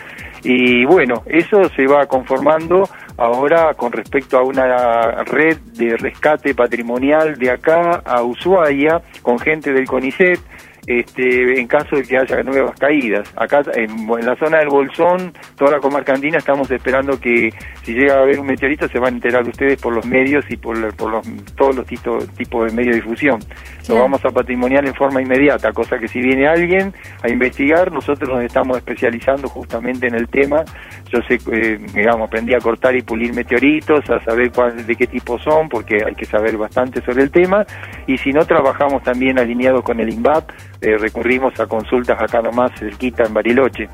Y 0.45 0.85
bueno, 0.85 1.23
eso 1.27 1.69
se 1.75 1.87
va 1.87 2.07
conformando 2.07 2.89
ahora 3.17 3.75
con 3.75 3.93
respecto 3.93 4.39
a 4.39 4.43
una 4.43 5.25
red 5.25 5.59
de 5.75 5.97
rescate 5.97 6.55
patrimonial 6.55 7.37
de 7.37 7.51
acá 7.51 8.03
a 8.05 8.23
Ushuaia, 8.23 9.03
con 9.23 9.39
gente 9.39 9.73
del 9.73 9.87
CONICET, 9.87 10.41
este, 10.87 11.61
en 11.61 11.67
caso 11.67 11.97
de 11.97 12.03
que 12.03 12.17
haya 12.17 12.43
nuevas 12.43 12.79
caídas. 12.79 13.33
Acá 13.37 13.63
en, 13.75 14.07
la 14.07 14.37
zona 14.37 14.59
del 14.59 14.69
Bolsón, 14.69 15.33
toda 15.57 15.73
la 15.73 15.81
comarca 15.81 16.15
andina, 16.15 16.39
estamos 16.39 16.71
esperando 16.71 17.19
que 17.19 17.51
si 17.83 17.93
llega 17.93 18.15
a 18.15 18.23
haber 18.23 18.39
un 18.39 18.47
meteorito 18.47 18.89
se 18.89 18.99
van 18.99 19.15
a 19.15 19.17
enterar 19.17 19.49
ustedes 19.49 19.81
por 19.81 19.95
los 19.95 20.07
medios 20.07 20.45
y 20.49 20.57
por, 20.57 20.95
por 20.97 21.11
los, 21.11 21.27
todos 21.57 21.77
los 21.77 21.87
tipos 21.87 22.67
de 22.67 22.73
medios 22.73 22.97
de 22.97 23.03
difusión. 23.03 23.41
Lo 23.89 23.97
vamos 23.97 24.25
a 24.25 24.31
patrimonial 24.31 24.87
en 24.87 24.95
forma 24.95 25.23
inmediata, 25.23 25.73
cosa 25.73 25.99
que 25.99 26.09
si 26.09 26.21
viene 26.21 26.49
alguien 26.49 26.93
a 27.23 27.29
investigar, 27.29 27.93
nosotros 27.93 28.29
nos 28.29 28.43
estamos 28.43 28.77
especializando 28.79 29.49
justamente 29.49 30.09
en 30.09 30.15
el 30.15 30.29
tema. 30.29 30.65
Yo 31.09 31.21
sé, 31.29 31.39
eh, 31.53 31.79
digamos, 31.95 32.27
aprendí 32.27 32.55
a 32.55 32.59
cortar 32.59 32.97
y 32.97 33.03
pulir 33.03 33.33
meteoritos, 33.33 34.09
a 34.11 34.23
saber 34.25 34.51
cuál, 34.51 34.85
de 34.85 34.95
qué 34.97 35.07
tipo 35.07 35.39
son, 35.39 35.69
porque 35.69 36.03
hay 36.05 36.15
que 36.15 36.25
saber 36.25 36.57
bastante 36.57 37.01
sobre 37.03 37.23
el 37.23 37.31
tema. 37.31 37.65
Y 38.07 38.19
si 38.19 38.33
no, 38.33 38.45
trabajamos 38.45 39.03
también 39.05 39.39
alineados 39.39 39.83
con 39.83 40.01
el 40.01 40.13
INVAP, 40.13 40.51
eh, 40.81 40.97
recurrimos 40.99 41.59
a 41.61 41.67
consultas 41.67 42.21
acá 42.21 42.41
nomás 42.41 42.73
cerquita 42.79 43.25
en 43.25 43.35
Bariloche. 43.35 43.89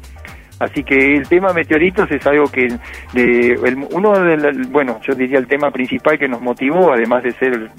Así 0.58 0.84
que 0.84 1.16
el 1.16 1.26
tema 1.26 1.52
meteoritos 1.52 2.08
es 2.12 2.24
algo 2.24 2.44
que, 2.46 2.68
de, 3.12 3.86
uno 3.90 4.12
de, 4.12 4.52
bueno, 4.68 5.00
yo 5.02 5.12
diría 5.12 5.38
el 5.38 5.48
tema 5.48 5.72
principal 5.72 6.16
que 6.16 6.28
nos 6.28 6.40
motivó, 6.40 6.92
además 6.92 7.24
de 7.24 7.32
ser 7.32 7.70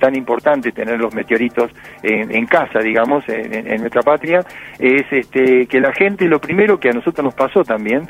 tan 0.00 0.16
importante 0.16 0.72
tener 0.72 0.98
los 0.98 1.14
meteoritos 1.14 1.70
en, 2.02 2.46
casa, 2.46 2.80
digamos, 2.80 3.22
en, 3.28 3.80
nuestra 3.80 4.02
patria, 4.02 4.40
es 4.76 5.04
este, 5.12 5.66
que 5.66 5.80
la 5.80 5.92
gente, 5.92 6.26
lo 6.26 6.40
primero 6.40 6.80
que 6.80 6.88
a 6.88 6.92
nosotros 6.92 7.24
nos 7.24 7.34
pasó 7.34 7.62
también, 7.62 8.08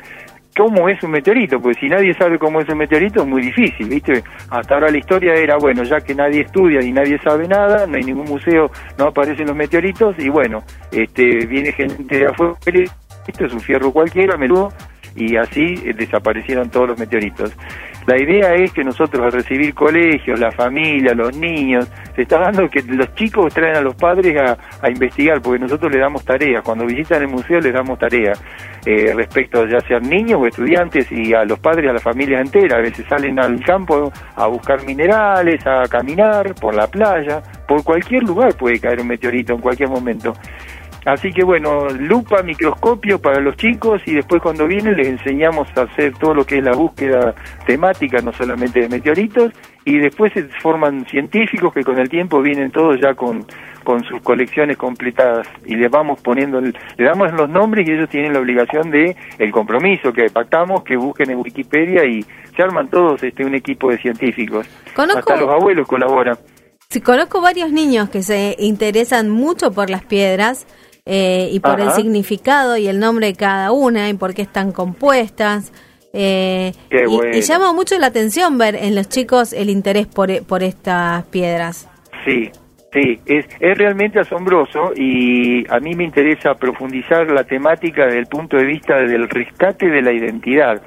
cómo 0.55 0.89
es 0.89 1.01
un 1.03 1.11
meteorito, 1.11 1.59
porque 1.59 1.79
si 1.79 1.87
nadie 1.87 2.13
sabe 2.13 2.37
cómo 2.37 2.61
es 2.61 2.69
un 2.69 2.77
meteorito 2.77 3.21
es 3.21 3.27
muy 3.27 3.41
difícil, 3.41 3.89
¿viste? 3.89 4.23
Hasta 4.49 4.75
ahora 4.75 4.89
la 4.89 4.97
historia 4.97 5.33
era, 5.33 5.57
bueno, 5.57 5.83
ya 5.83 5.99
que 5.99 6.15
nadie 6.15 6.41
estudia 6.41 6.81
y 6.81 6.91
nadie 6.91 7.19
sabe 7.23 7.47
nada, 7.47 7.85
no 7.85 7.97
hay 7.97 8.03
ningún 8.03 8.25
museo, 8.25 8.69
no 8.97 9.05
aparecen 9.05 9.47
los 9.47 9.55
meteoritos, 9.55 10.15
y 10.19 10.29
bueno, 10.29 10.63
este, 10.91 11.45
viene 11.45 11.71
gente 11.71 12.17
de 12.17 12.25
afuera, 12.27 12.55
esto 13.27 13.45
es 13.45 13.53
un 13.53 13.59
fierro 13.59 13.91
cualquiera, 13.91 14.37
menudo, 14.37 14.71
y 15.15 15.35
así 15.35 15.75
eh, 15.83 15.93
desaparecieron 15.93 16.69
todos 16.69 16.89
los 16.89 16.99
meteoritos. 16.99 17.51
La 18.07 18.17
idea 18.17 18.55
es 18.55 18.71
que 18.71 18.85
nosotros 18.85 19.21
al 19.21 19.33
recibir 19.33 19.73
colegios, 19.73 20.39
la 20.39 20.49
familia, 20.49 21.13
los 21.13 21.35
niños, 21.35 21.91
se 22.15 22.21
está 22.21 22.39
dando 22.39 22.69
que 22.69 22.81
los 22.81 23.13
chicos 23.15 23.53
traen 23.53 23.75
a 23.75 23.81
los 23.81 23.95
padres 23.95 24.33
a, 24.81 24.89
investigar, 24.89 25.41
porque 25.41 25.59
nosotros 25.59 25.91
les 25.91 25.99
damos 25.99 26.23
tareas, 26.23 26.63
cuando 26.63 26.85
visitan 26.85 27.23
el 27.23 27.27
museo 27.27 27.59
les 27.59 27.73
damos 27.73 27.99
tareas 27.99 28.41
eh, 28.85 29.13
respecto 29.13 29.65
ya 29.67 29.81
sean 29.81 30.03
niños 30.03 30.39
o 30.41 30.47
estudiantes 30.47 31.11
y 31.11 31.33
a 31.33 31.43
los 31.43 31.59
padres, 31.59 31.89
a 31.89 31.93
la 31.93 31.99
familia 31.99 32.39
entera, 32.39 32.77
a 32.77 32.81
veces 32.81 33.05
salen 33.09 33.37
al 33.37 33.61
campo 33.61 34.09
a 34.37 34.47
buscar 34.47 34.85
minerales, 34.85 35.67
a 35.67 35.83
caminar 35.89 36.55
por 36.55 36.73
la 36.73 36.87
playa, 36.87 37.41
por 37.67 37.83
cualquier 37.83 38.23
lugar 38.23 38.55
puede 38.55 38.79
caer 38.79 39.01
un 39.01 39.07
meteorito 39.07 39.53
en 39.53 39.59
cualquier 39.59 39.89
momento. 39.89 40.31
Así 41.07 41.31
que 41.31 41.41
bueno, 41.41 41.87
lupa, 41.87 42.43
microscopio 42.43 43.17
para 43.17 43.39
los 43.39 43.55
chicos 43.55 44.01
y 44.05 44.15
después 44.15 44.41
cuando 44.41 44.67
vienen 44.67 44.97
les 44.97 45.07
enseñamos 45.07 45.65
a 45.77 45.83
hacer 45.83 46.11
todo 46.17 46.33
lo 46.33 46.45
que 46.45 46.57
es 46.57 46.63
la 46.65 46.73
búsqueda 46.73 47.33
temática, 47.65 48.19
no 48.19 48.33
solamente 48.33 48.81
de 48.81 48.89
meteoritos, 48.89 49.53
y 49.85 49.99
después 49.99 50.33
se 50.33 50.43
forman 50.61 51.05
científicos 51.05 51.73
que 51.73 51.85
con 51.85 51.97
el 51.97 52.09
tiempo 52.09 52.41
vienen 52.41 52.71
todos 52.71 52.99
ya 53.01 53.13
con, 53.13 53.45
con 53.85 54.03
sus 54.03 54.19
colecciones 54.19 54.75
completadas 54.75 55.47
y 55.65 55.77
les 55.77 55.89
vamos 55.89 56.19
poniendo, 56.21 56.59
le 56.59 56.73
damos 56.97 57.31
los 57.31 57.49
nombres 57.49 57.87
y 57.87 57.93
ellos 57.93 58.09
tienen 58.09 58.33
la 58.33 58.39
obligación 58.39 58.91
de 58.91 59.15
el 59.39 59.49
compromiso 59.49 60.11
que 60.11 60.25
pactamos, 60.29 60.83
que 60.83 60.97
busquen 60.97 61.29
en 61.29 61.37
Wikipedia 61.37 62.03
y 62.03 62.21
se 62.53 62.61
arman 62.61 62.89
todos 62.89 63.23
este 63.23 63.45
un 63.45 63.55
equipo 63.55 63.89
de 63.91 63.97
científicos. 63.97 64.67
Hasta 64.93 65.37
los 65.37 65.49
abuelos 65.49 65.87
colaboran. 65.87 66.37
Sí, 66.89 67.01
conozco 67.01 67.41
varios 67.41 67.71
niños 67.71 68.09
que 68.09 68.23
se 68.23 68.55
interesan 68.59 69.29
mucho 69.29 69.71
por 69.71 69.89
las 69.89 70.05
piedras 70.05 70.67
eh, 71.09 71.49
y 71.51 71.59
por 71.61 71.79
el 71.79 71.91
significado 71.91 72.75
y 72.75 72.87
el 72.87 72.99
nombre 72.99 73.27
de 73.27 73.33
cada 73.33 73.71
una 73.71 74.09
y 74.09 74.13
por 74.13 74.33
qué 74.33 74.41
están 74.41 74.73
compuestas. 74.73 75.71
Eh, 76.11 76.73
y, 76.91 77.41
llama 77.41 77.71
mucho 77.71 77.97
la 77.97 78.07
atención 78.07 78.57
ver 78.57 78.75
en 78.75 78.93
los 78.93 79.07
chicos 79.07 79.53
el 79.53 79.69
interés 79.69 80.07
por, 80.07 80.45
por 80.45 80.63
estas 80.63 81.23
piedras. 81.25 81.89
Sí, 82.25 82.49
sí, 82.91 83.19
es, 83.25 83.45
es 83.59 83.77
realmente 83.77 84.19
asombroso 84.19 84.91
y 84.95 85.65
a 85.71 85.79
mí 85.79 85.95
me 85.95 86.03
interesa 86.03 86.55
profundizar 86.55 87.31
la 87.31 87.45
temática 87.45 88.05
desde 88.05 88.19
el 88.19 88.27
punto 88.27 88.57
de 88.57 88.65
vista 88.65 88.97
del 88.97 89.29
rescate 89.29 89.87
de 89.87 90.01
la 90.01 90.11
identidad 90.11 90.81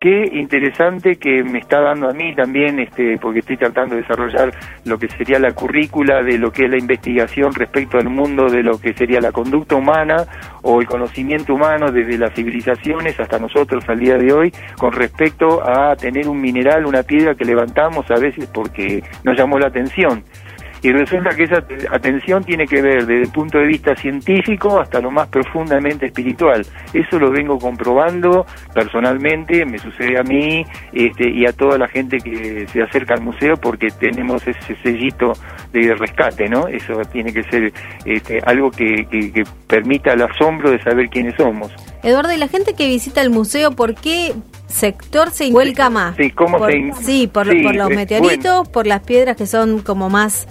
qué 0.00 0.30
interesante 0.32 1.16
que 1.16 1.44
me 1.44 1.58
está 1.58 1.78
dando 1.82 2.08
a 2.08 2.14
mí 2.14 2.34
también, 2.34 2.80
este, 2.80 3.18
porque 3.18 3.40
estoy 3.40 3.58
tratando 3.58 3.94
de 3.94 4.00
desarrollar 4.00 4.50
lo 4.86 4.98
que 4.98 5.08
sería 5.08 5.38
la 5.38 5.52
currícula 5.52 6.22
de 6.22 6.38
lo 6.38 6.50
que 6.50 6.64
es 6.64 6.70
la 6.70 6.78
investigación 6.78 7.52
respecto 7.52 7.98
al 7.98 8.08
mundo 8.08 8.46
de 8.46 8.62
lo 8.62 8.80
que 8.80 8.94
sería 8.94 9.20
la 9.20 9.30
conducta 9.30 9.74
humana 9.74 10.24
o 10.62 10.80
el 10.80 10.86
conocimiento 10.86 11.52
humano 11.52 11.92
desde 11.92 12.16
las 12.16 12.32
civilizaciones 12.32 13.20
hasta 13.20 13.38
nosotros 13.38 13.84
al 13.88 13.98
día 13.98 14.16
de 14.16 14.32
hoy 14.32 14.54
con 14.78 14.92
respecto 14.92 15.60
a 15.62 15.94
tener 15.96 16.28
un 16.28 16.40
mineral, 16.40 16.86
una 16.86 17.02
piedra 17.02 17.34
que 17.34 17.44
levantamos 17.44 18.10
a 18.10 18.18
veces 18.18 18.46
porque 18.46 19.02
nos 19.22 19.36
llamó 19.36 19.58
la 19.58 19.68
atención 19.68 20.24
y 20.82 20.92
resulta 20.92 21.30
que 21.30 21.44
esa 21.44 21.62
atención 21.90 22.44
tiene 22.44 22.66
que 22.66 22.80
ver 22.80 23.06
desde 23.06 23.22
el 23.22 23.32
punto 23.32 23.58
de 23.58 23.66
vista 23.66 23.94
científico 23.96 24.80
hasta 24.80 25.00
lo 25.00 25.10
más 25.10 25.28
profundamente 25.28 26.06
espiritual. 26.06 26.66
Eso 26.92 27.18
lo 27.18 27.30
vengo 27.30 27.58
comprobando 27.58 28.46
personalmente, 28.74 29.64
me 29.66 29.78
sucede 29.78 30.18
a 30.18 30.22
mí 30.22 30.64
este, 30.92 31.30
y 31.30 31.46
a 31.46 31.52
toda 31.52 31.78
la 31.78 31.88
gente 31.88 32.18
que 32.18 32.66
se 32.68 32.82
acerca 32.82 33.14
al 33.14 33.22
museo 33.22 33.56
porque 33.56 33.88
tenemos 33.88 34.46
ese 34.46 34.74
sellito 34.82 35.32
de 35.72 35.94
rescate, 35.94 36.48
¿no? 36.48 36.66
Eso 36.68 36.94
tiene 37.12 37.32
que 37.32 37.42
ser 37.44 37.72
este, 38.04 38.40
algo 38.44 38.70
que, 38.70 39.06
permita 39.66 40.12
el 40.12 40.22
asombro 40.22 40.70
de 40.70 40.82
saber 40.82 41.08
quiénes 41.08 41.34
somos. 41.36 41.70
Eduardo, 42.02 42.32
y 42.32 42.36
la 42.36 42.48
gente 42.48 42.74
que 42.74 42.86
visita 42.86 43.20
el 43.20 43.30
museo, 43.30 43.72
¿por 43.72 43.94
qué 43.94 44.32
sector 44.66 45.30
se 45.30 45.50
vuelca 45.50 45.90
más? 45.90 46.16
Sí, 46.16 46.30
¿cómo 46.30 46.58
por, 46.58 46.72
se... 46.72 46.92
sí 47.02 47.26
por, 47.26 47.46
los 47.46 47.90
meteoritos, 47.90 48.68
por 48.68 48.86
las 48.86 49.00
piedras 49.00 49.36
que 49.36 49.46
son 49.46 49.80
como 49.80 50.08
más 50.08 50.48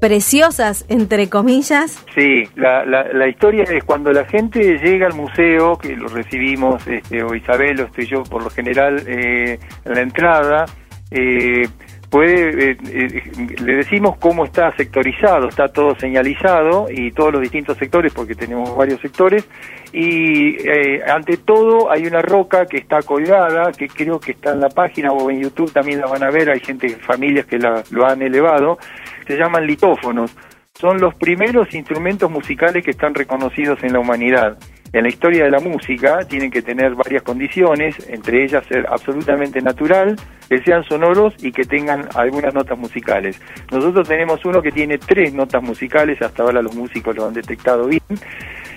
preciosas, 0.00 0.84
entre 0.88 1.28
comillas. 1.28 2.04
Sí, 2.14 2.44
la, 2.54 2.84
la, 2.84 3.28
historia 3.28 3.64
es 3.64 3.84
cuando 3.84 4.12
la 4.12 4.24
gente 4.24 4.78
llega 4.78 5.06
al 5.06 5.14
museo, 5.14 5.76
que 5.76 5.96
lo 5.96 6.08
recibimos, 6.08 6.86
este, 6.86 7.22
o 7.22 7.34
Isabel, 7.34 7.80
o 7.80 7.84
estoy 7.84 8.06
yo 8.06 8.22
por 8.22 8.42
lo 8.42 8.50
general, 8.50 9.02
eh, 9.06 9.58
en 9.84 9.92
la 9.92 10.00
entrada, 10.00 10.66
eh, 11.10 11.68
puede, 12.10 12.70
eh, 12.70 12.76
eh, 12.92 13.22
le 13.62 13.76
decimos 13.76 14.16
cómo 14.18 14.44
está 14.44 14.74
sectorizado, 14.76 15.48
está 15.48 15.68
todo 15.68 15.94
señalizado 15.98 16.86
y 16.90 17.10
todos 17.12 17.32
los 17.32 17.42
distintos 17.42 17.76
sectores, 17.78 18.12
porque 18.14 18.34
tenemos 18.34 18.76
varios 18.76 19.00
sectores, 19.00 19.46
y 19.92 20.56
eh, 20.66 21.02
ante 21.06 21.36
todo 21.38 21.90
hay 21.90 22.06
una 22.06 22.22
roca 22.22 22.66
que 22.66 22.78
está 22.78 23.02
colgada, 23.02 23.72
que 23.72 23.88
creo 23.88 24.18
que 24.20 24.32
está 24.32 24.52
en 24.52 24.60
la 24.60 24.68
página 24.68 25.12
o 25.12 25.30
en 25.30 25.42
YouTube 25.42 25.72
también 25.72 26.00
la 26.00 26.06
van 26.06 26.22
a 26.22 26.30
ver, 26.30 26.50
hay 26.50 26.60
gente, 26.60 26.88
familias 26.88 27.46
que 27.46 27.58
la, 27.58 27.82
lo 27.90 28.06
han 28.06 28.22
elevado, 28.22 28.78
se 29.26 29.36
llaman 29.36 29.66
litófonos, 29.66 30.36
son 30.74 30.98
los 30.98 31.14
primeros 31.14 31.74
instrumentos 31.74 32.30
musicales 32.30 32.84
que 32.84 32.90
están 32.90 33.14
reconocidos 33.14 33.82
en 33.82 33.92
la 33.92 34.00
humanidad 34.00 34.58
en 34.92 35.02
la 35.02 35.08
historia 35.08 35.44
de 35.44 35.50
la 35.50 35.60
música 35.60 36.20
tienen 36.28 36.50
que 36.50 36.62
tener 36.62 36.94
varias 36.94 37.22
condiciones, 37.22 37.96
entre 38.08 38.44
ellas 38.44 38.64
ser 38.66 38.86
absolutamente 38.88 39.60
natural, 39.60 40.16
que 40.48 40.62
sean 40.62 40.84
sonoros 40.84 41.34
y 41.44 41.52
que 41.52 41.64
tengan 41.64 42.08
algunas 42.14 42.54
notas 42.54 42.78
musicales. 42.78 43.40
Nosotros 43.70 44.08
tenemos 44.08 44.44
uno 44.44 44.62
que 44.62 44.70
tiene 44.70 44.98
tres 44.98 45.34
notas 45.34 45.62
musicales, 45.62 46.22
hasta 46.22 46.42
ahora 46.42 46.62
los 46.62 46.74
músicos 46.74 47.14
lo 47.16 47.26
han 47.26 47.34
detectado 47.34 47.86
bien, 47.88 48.00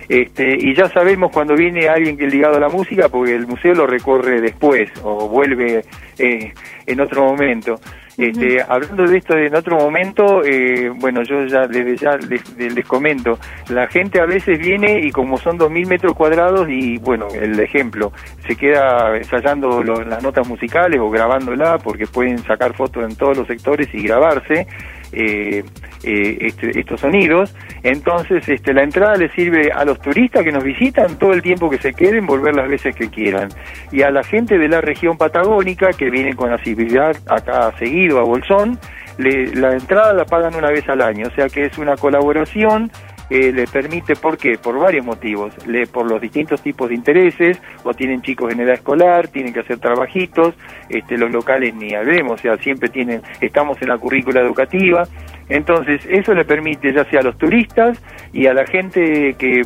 este, 0.09 0.57
y 0.59 0.73
ya 0.75 0.89
sabemos 0.89 1.31
cuando 1.31 1.55
viene 1.55 1.87
alguien 1.87 2.17
que 2.17 2.25
es 2.25 2.33
ligado 2.33 2.57
a 2.57 2.59
la 2.59 2.69
música 2.69 3.07
porque 3.09 3.35
el 3.35 3.45
museo 3.45 3.73
lo 3.75 3.85
recorre 3.85 4.41
después 4.41 4.91
o 5.03 5.29
vuelve 5.29 5.85
eh, 6.17 6.51
en 6.87 6.99
otro 6.99 7.25
momento. 7.25 7.79
Este, 8.19 8.61
hablando 8.61 9.05
de 9.05 9.17
esto 9.17 9.37
en 9.37 9.55
otro 9.55 9.77
momento, 9.77 10.43
eh, 10.43 10.89
bueno, 10.89 11.23
yo 11.23 11.45
ya 11.45 11.67
desde 11.67 11.95
ya 11.95 12.17
les, 12.17 12.85
comento, 12.85 13.39
la 13.69 13.87
gente 13.87 14.19
a 14.19 14.25
veces 14.25 14.59
viene 14.59 14.99
y 14.99 15.09
como 15.09 15.37
son 15.37 15.57
2.000 15.57 15.87
metros 15.87 16.13
cuadrados 16.15 16.67
y 16.69 16.97
bueno, 16.97 17.29
el 17.33 17.57
ejemplo, 17.61 18.11
se 18.45 18.57
queda 18.57 19.15
ensayando 19.15 19.81
las 19.83 20.21
notas 20.21 20.45
musicales 20.49 20.99
o 20.99 21.09
grabándola 21.09 21.77
porque 21.77 22.07
pueden 22.07 22.39
sacar 22.39 22.73
fotos 22.73 23.09
en 23.09 23.15
todos 23.15 23.37
los 23.37 23.47
sectores 23.47 23.87
y 23.93 24.03
grabarse. 24.03 24.67
Eh, 25.11 25.63
eh, 26.03 26.37
este, 26.41 26.79
estos 26.79 27.01
sonidos. 27.01 27.53
Entonces, 27.83 28.47
este, 28.47 28.73
la 28.73 28.83
entrada 28.83 29.15
le 29.15 29.29
sirve 29.31 29.71
a 29.71 29.83
los 29.83 29.99
turistas 29.99 30.43
que 30.43 30.51
nos 30.51 30.63
visitan 30.63 31.17
todo 31.19 31.33
el 31.33 31.41
tiempo 31.41 31.69
que 31.69 31.77
se 31.77 31.93
queden, 31.93 32.25
volver 32.25 32.55
las 32.55 32.69
veces 32.69 32.95
que 32.95 33.09
quieran. 33.09 33.49
Y 33.91 34.03
a 34.03 34.11
la 34.11 34.23
gente 34.23 34.57
de 34.57 34.69
la 34.69 34.81
región 34.81 35.17
patagónica 35.17 35.89
que 35.91 36.09
viene 36.09 36.35
con 36.35 36.53
asiduidad 36.53 37.17
acá 37.27 37.73
seguido 37.77 38.19
a 38.19 38.23
Bolsón, 38.23 38.79
la 39.17 39.73
entrada 39.73 40.13
la 40.13 40.23
pagan 40.23 40.55
una 40.55 40.69
vez 40.69 40.87
al 40.87 41.01
año. 41.01 41.27
O 41.27 41.35
sea 41.35 41.49
que 41.49 41.65
es 41.65 41.77
una 41.77 41.97
colaboración 41.97 42.89
eh, 43.29 43.51
le 43.51 43.65
permite, 43.67 44.15
¿por 44.15 44.37
qué? 44.37 44.57
Por 44.57 44.79
varios 44.79 45.05
motivos, 45.05 45.53
le, 45.67 45.87
por 45.87 46.09
los 46.09 46.19
distintos 46.19 46.61
tipos 46.61 46.89
de 46.89 46.95
intereses, 46.95 47.61
o 47.83 47.93
tienen 47.93 48.21
chicos 48.21 48.51
en 48.51 48.61
edad 48.61 48.73
escolar, 48.73 49.27
tienen 49.27 49.53
que 49.53 49.59
hacer 49.59 49.79
trabajitos, 49.79 50.55
este, 50.89 51.17
los 51.17 51.31
locales 51.31 51.75
ni 51.75 51.93
hablemos, 51.93 52.33
o 52.33 52.37
sea, 52.37 52.57
siempre 52.57 52.89
tienen, 52.89 53.21
estamos 53.41 53.81
en 53.81 53.89
la 53.89 53.97
currícula 53.97 54.41
educativa, 54.41 55.03
Entonces, 55.49 56.05
eso 56.07 56.33
le 56.35 56.45
permite 56.45 56.93
ya 56.93 57.03
sea 57.05 57.21
a 57.21 57.23
los 57.23 57.37
turistas 57.37 57.99
y 58.31 58.45
a 58.45 58.53
la 58.53 58.65
gente 58.67 59.33
que 59.37 59.63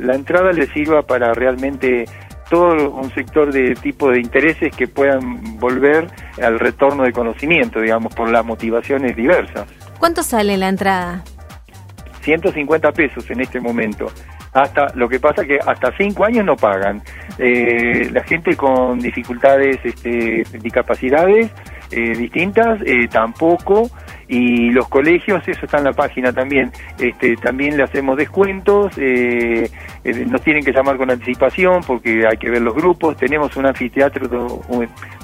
la 0.00 0.14
entrada 0.14 0.52
le 0.52 0.66
sirva 0.68 1.02
para 1.02 1.34
realmente 1.34 2.04
todo 2.48 2.90
un 2.90 3.10
sector 3.12 3.52
de 3.52 3.74
tipo 3.74 4.10
de 4.10 4.20
intereses 4.20 4.74
que 4.76 4.86
puedan 4.86 5.58
volver 5.58 6.06
al 6.40 6.58
retorno 6.58 7.02
de 7.02 7.12
conocimiento, 7.12 7.80
digamos, 7.80 8.14
por 8.14 8.30
las 8.30 8.44
motivaciones 8.44 9.16
diversas. 9.16 9.66
¿Cuánto 9.98 10.22
sale 10.22 10.56
la 10.56 10.68
entrada? 10.68 11.24
150 12.26 12.90
pesos 12.90 13.30
en 13.30 13.40
este 13.40 13.60
momento. 13.60 14.06
Hasta 14.52 14.88
lo 14.94 15.08
que 15.08 15.20
pasa 15.20 15.44
que 15.44 15.58
hasta 15.64 15.96
cinco 15.96 16.24
años 16.24 16.44
no 16.44 16.56
pagan. 16.56 17.00
Eh, 17.38 18.10
la 18.12 18.24
gente 18.24 18.56
con 18.56 18.98
dificultades, 18.98 19.78
este, 19.84 20.42
discapacidades 20.58 21.52
eh, 21.90 22.12
distintas, 22.16 22.80
eh, 22.84 23.06
tampoco 23.08 23.88
y 24.28 24.70
los 24.70 24.88
colegios, 24.88 25.46
eso 25.46 25.66
está 25.66 25.78
en 25.78 25.84
la 25.84 25.92
página 25.92 26.32
también, 26.32 26.72
este, 26.98 27.36
también 27.36 27.76
le 27.76 27.84
hacemos 27.84 28.16
descuentos, 28.16 28.92
eh, 28.98 29.70
eh, 30.02 30.24
nos 30.26 30.42
tienen 30.42 30.64
que 30.64 30.72
llamar 30.72 30.96
con 30.96 31.10
anticipación 31.10 31.82
porque 31.86 32.24
hay 32.28 32.36
que 32.36 32.50
ver 32.50 32.62
los 32.62 32.74
grupos, 32.74 33.16
tenemos 33.16 33.56
un 33.56 33.66
anfiteatro, 33.66 34.62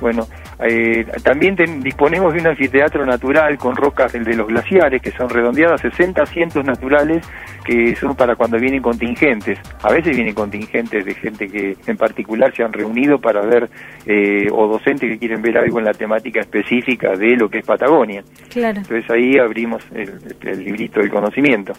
bueno, 0.00 0.26
eh, 0.64 1.06
también 1.22 1.56
disponemos 1.82 2.34
de 2.34 2.40
un 2.40 2.46
anfiteatro 2.48 3.04
natural 3.06 3.58
con 3.58 3.76
rocas 3.76 4.12
de 4.12 4.34
los 4.34 4.46
glaciares 4.46 5.00
que 5.00 5.10
son 5.10 5.28
redondeadas, 5.28 5.80
60 5.80 6.22
asientos 6.22 6.64
naturales 6.64 7.26
que 7.64 7.94
son 7.96 8.16
para 8.16 8.34
cuando 8.34 8.58
vienen 8.58 8.82
contingentes, 8.82 9.58
a 9.82 9.92
veces 9.92 10.16
vienen 10.16 10.34
contingentes 10.34 11.04
de 11.04 11.14
gente 11.14 11.48
que 11.48 11.76
en 11.86 11.96
particular 11.96 12.52
se 12.54 12.64
han 12.64 12.72
reunido 12.72 13.20
para 13.20 13.40
ver, 13.42 13.70
o 14.50 14.66
docentes 14.66 15.10
que 15.10 15.18
quieren 15.18 15.40
ver 15.42 15.58
algo 15.58 15.78
en 15.78 15.84
la 15.84 15.94
temática 15.94 16.40
específica 16.40 17.14
de 17.16 17.36
lo 17.36 17.48
que 17.48 17.58
es 17.58 17.64
Patagonia. 17.64 18.24
Claro. 18.50 18.78
Entonces 18.78 19.08
ahí 19.10 19.38
abrimos 19.38 19.84
el, 19.94 20.64
librito 20.64 21.00
del 21.00 21.10
conocimiento. 21.10 21.72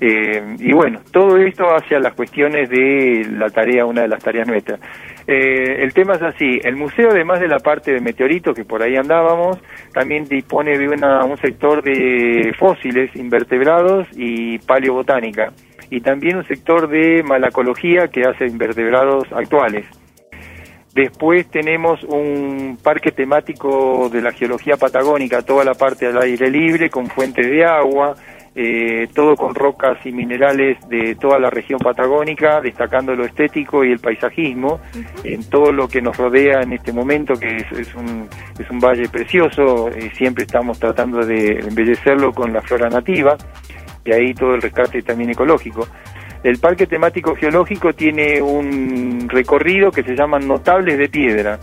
Eh, 0.00 0.56
y 0.58 0.72
bueno, 0.72 1.00
todo 1.10 1.38
esto 1.38 1.74
hacia 1.74 1.98
las 1.98 2.14
cuestiones 2.14 2.68
de 2.68 3.26
la 3.32 3.48
tarea, 3.50 3.86
una 3.86 4.02
de 4.02 4.08
las 4.08 4.22
tareas 4.22 4.46
nuestras. 4.46 4.80
Eh, 5.26 5.82
el 5.82 5.94
tema 5.94 6.14
es 6.14 6.22
así, 6.22 6.60
el 6.64 6.76
museo 6.76 7.10
además 7.10 7.40
de 7.40 7.48
la 7.48 7.58
parte 7.58 7.92
de 7.92 8.00
meteoritos 8.00 8.54
que 8.54 8.64
por 8.64 8.82
ahí 8.82 8.96
andábamos, 8.96 9.58
también 9.92 10.24
dispone 10.24 10.76
de 10.76 10.86
un 10.88 11.38
sector 11.38 11.82
de 11.82 12.54
fósiles, 12.58 13.14
invertebrados 13.16 14.06
y 14.12 14.58
paleobotánica, 14.58 15.52
y 15.88 16.00
también 16.00 16.36
un 16.36 16.46
sector 16.46 16.88
de 16.88 17.22
malacología 17.22 18.08
que 18.08 18.22
hace 18.22 18.46
invertebrados 18.46 19.24
actuales. 19.32 19.86
Después 20.94 21.50
tenemos 21.50 22.04
un 22.04 22.78
parque 22.80 23.10
temático 23.10 24.08
de 24.10 24.22
la 24.22 24.30
geología 24.30 24.76
patagónica, 24.76 25.42
toda 25.42 25.64
la 25.64 25.74
parte 25.74 26.06
al 26.06 26.22
aire 26.22 26.50
libre, 26.50 26.88
con 26.88 27.08
fuentes 27.08 27.50
de 27.50 27.64
agua, 27.64 28.14
eh, 28.56 29.08
todo 29.12 29.34
con 29.34 29.54
rocas 29.54 29.98
y 30.04 30.12
minerales 30.12 30.78
de 30.88 31.16
toda 31.16 31.38
la 31.38 31.50
región 31.50 31.80
patagónica, 31.80 32.60
destacando 32.60 33.14
lo 33.14 33.24
estético 33.24 33.84
y 33.84 33.92
el 33.92 33.98
paisajismo, 33.98 34.80
en 35.24 35.48
todo 35.50 35.72
lo 35.72 35.88
que 35.88 36.00
nos 36.00 36.16
rodea 36.16 36.60
en 36.62 36.72
este 36.72 36.92
momento, 36.92 37.34
que 37.34 37.56
es, 37.56 37.94
un, 37.94 38.28
es 38.58 38.70
un 38.70 38.78
valle 38.78 39.08
precioso, 39.08 39.90
y 39.90 40.08
siempre 40.10 40.44
estamos 40.44 40.78
tratando 40.78 41.24
de 41.26 41.58
embellecerlo 41.58 42.32
con 42.32 42.52
la 42.52 42.62
flora 42.62 42.88
nativa, 42.88 43.36
y 44.04 44.12
ahí 44.12 44.34
todo 44.34 44.54
el 44.54 44.62
rescate 44.62 45.02
también 45.02 45.30
ecológico. 45.30 45.88
El 46.44 46.58
parque 46.58 46.86
temático 46.86 47.34
geológico 47.34 47.94
tiene 47.94 48.40
un 48.42 49.28
recorrido 49.28 49.90
que 49.90 50.02
se 50.02 50.14
llama 50.14 50.38
Notables 50.38 50.98
de 50.98 51.08
Piedra. 51.08 51.58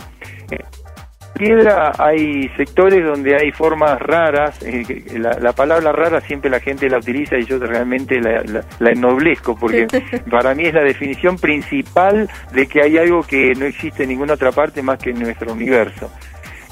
Piedra 1.34 1.92
hay 1.98 2.48
sectores 2.56 3.04
donde 3.04 3.34
hay 3.34 3.52
formas 3.52 4.00
raras, 4.00 4.62
eh, 4.62 4.84
la, 5.18 5.52
palabra 5.52 5.92
rara 5.92 6.20
siempre 6.20 6.50
la 6.50 6.60
gente 6.60 6.88
la 6.88 6.98
utiliza 6.98 7.38
y 7.38 7.44
yo 7.44 7.58
realmente 7.58 8.20
la, 8.20 8.42
la, 8.78 8.90
ennoblezco 8.90 9.56
porque 9.56 9.86
para 10.30 10.54
mí 10.54 10.66
es 10.66 10.74
la 10.74 10.82
definición 10.82 11.36
principal 11.36 12.28
de 12.52 12.66
que 12.66 12.82
hay 12.82 12.98
algo 12.98 13.22
que 13.22 13.54
no 13.54 13.64
existe 13.64 14.02
en 14.02 14.10
ninguna 14.10 14.34
otra 14.34 14.52
parte 14.52 14.82
más 14.82 14.98
que 14.98 15.10
en 15.10 15.20
nuestro 15.20 15.52
universo. 15.52 16.10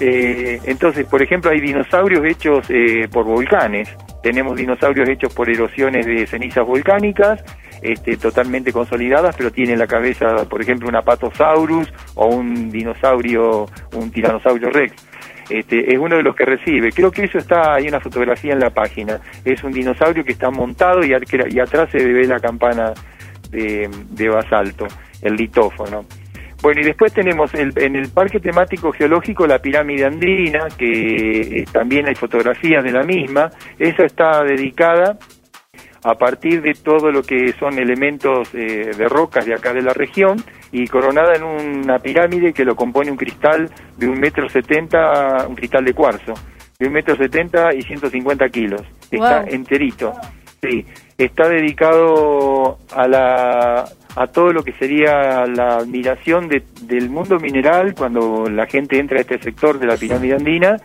Eh, 0.00 0.58
entonces, 0.64 1.06
por 1.06 1.22
ejemplo, 1.22 1.50
hay 1.50 1.60
dinosaurios 1.60 2.24
hechos 2.24 2.66
eh, 2.70 3.06
por 3.12 3.24
volcanes, 3.26 3.94
tenemos 4.22 4.56
dinosaurios 4.56 5.08
hechos 5.08 5.32
por 5.34 5.50
erosiones 5.50 6.06
de 6.06 6.26
cenizas 6.26 6.66
volcánicas, 6.66 7.44
este, 7.82 8.16
totalmente 8.16 8.72
consolidadas, 8.72 9.36
pero 9.36 9.50
tiene 9.50 9.76
la 9.76 9.86
cabeza, 9.86 10.44
por 10.48 10.60
ejemplo, 10.60 10.88
un 10.88 10.96
apatosaurus 10.96 11.88
o 12.14 12.26
un 12.26 12.70
dinosaurio, 12.70 13.66
un 13.94 14.10
tiranosaurio 14.10 14.70
rex. 14.70 14.94
Este, 15.48 15.92
es 15.92 15.98
uno 15.98 16.16
de 16.16 16.22
los 16.22 16.36
que 16.36 16.44
recibe. 16.44 16.92
Creo 16.92 17.10
que 17.10 17.24
eso 17.24 17.38
está, 17.38 17.74
hay 17.74 17.88
una 17.88 17.98
fotografía 18.00 18.52
en 18.52 18.60
la 18.60 18.70
página. 18.70 19.20
Es 19.44 19.64
un 19.64 19.72
dinosaurio 19.72 20.22
que 20.22 20.32
está 20.32 20.50
montado 20.50 21.04
y, 21.04 21.12
atrás 21.12 21.90
se 21.90 22.04
ve 22.04 22.26
la 22.26 22.38
campana 22.38 22.92
de, 23.50 24.28
basalto, 24.28 24.86
el 25.22 25.34
litófono. 25.34 26.04
Bueno, 26.62 26.82
y 26.82 26.84
después 26.84 27.12
tenemos 27.14 27.52
en 27.54 27.96
el 27.96 28.10
Parque 28.10 28.38
Temático 28.38 28.92
Geológico 28.92 29.46
la 29.46 29.58
pirámide 29.58 30.04
andina, 30.04 30.68
que 30.76 31.40
eh, 31.40 31.64
también 31.72 32.06
hay 32.06 32.14
fotografías 32.14 32.84
de 32.84 32.92
la 32.92 33.02
misma. 33.02 33.50
Esa 33.78 34.04
está 34.04 34.44
dedicada 34.44 35.18
a 36.02 36.14
partir 36.14 36.62
de 36.62 36.74
todo 36.74 37.10
lo 37.10 37.22
que 37.22 37.52
son 37.58 37.78
elementos 37.78 38.48
eh, 38.54 38.90
de 38.96 39.08
rocas 39.08 39.44
de 39.44 39.54
acá 39.54 39.72
de 39.72 39.82
la 39.82 39.92
región 39.92 40.42
y 40.72 40.86
coronada 40.86 41.34
en 41.34 41.42
una 41.42 41.98
pirámide 41.98 42.52
que 42.52 42.64
lo 42.64 42.74
compone 42.74 43.10
un 43.10 43.16
cristal 43.16 43.70
de 43.96 44.08
un 44.08 44.18
metro 44.18 44.48
setenta, 44.48 45.46
un 45.46 45.54
cristal 45.54 45.84
de 45.84 45.92
cuarzo, 45.92 46.32
de 46.78 46.86
un 46.86 46.92
metro 46.92 47.16
setenta 47.16 47.74
y 47.74 47.82
150 47.82 48.48
kilos. 48.48 48.82
Está 49.10 49.44
enterito. 49.44 50.12
Sí, 50.62 50.84
está 51.16 51.48
dedicado 51.48 52.78
a 52.94 53.08
la 53.08 53.84
a 54.16 54.26
todo 54.26 54.52
lo 54.52 54.62
que 54.62 54.72
sería 54.72 55.46
la 55.46 55.76
admiración 55.76 56.48
del 56.48 57.10
mundo 57.10 57.38
mineral 57.38 57.94
cuando 57.94 58.46
la 58.50 58.66
gente 58.66 58.98
entra 58.98 59.18
a 59.18 59.20
este 59.20 59.40
sector 59.40 59.78
de 59.78 59.86
la 59.86 59.96
pirámide 59.96 60.34
andina 60.34 60.76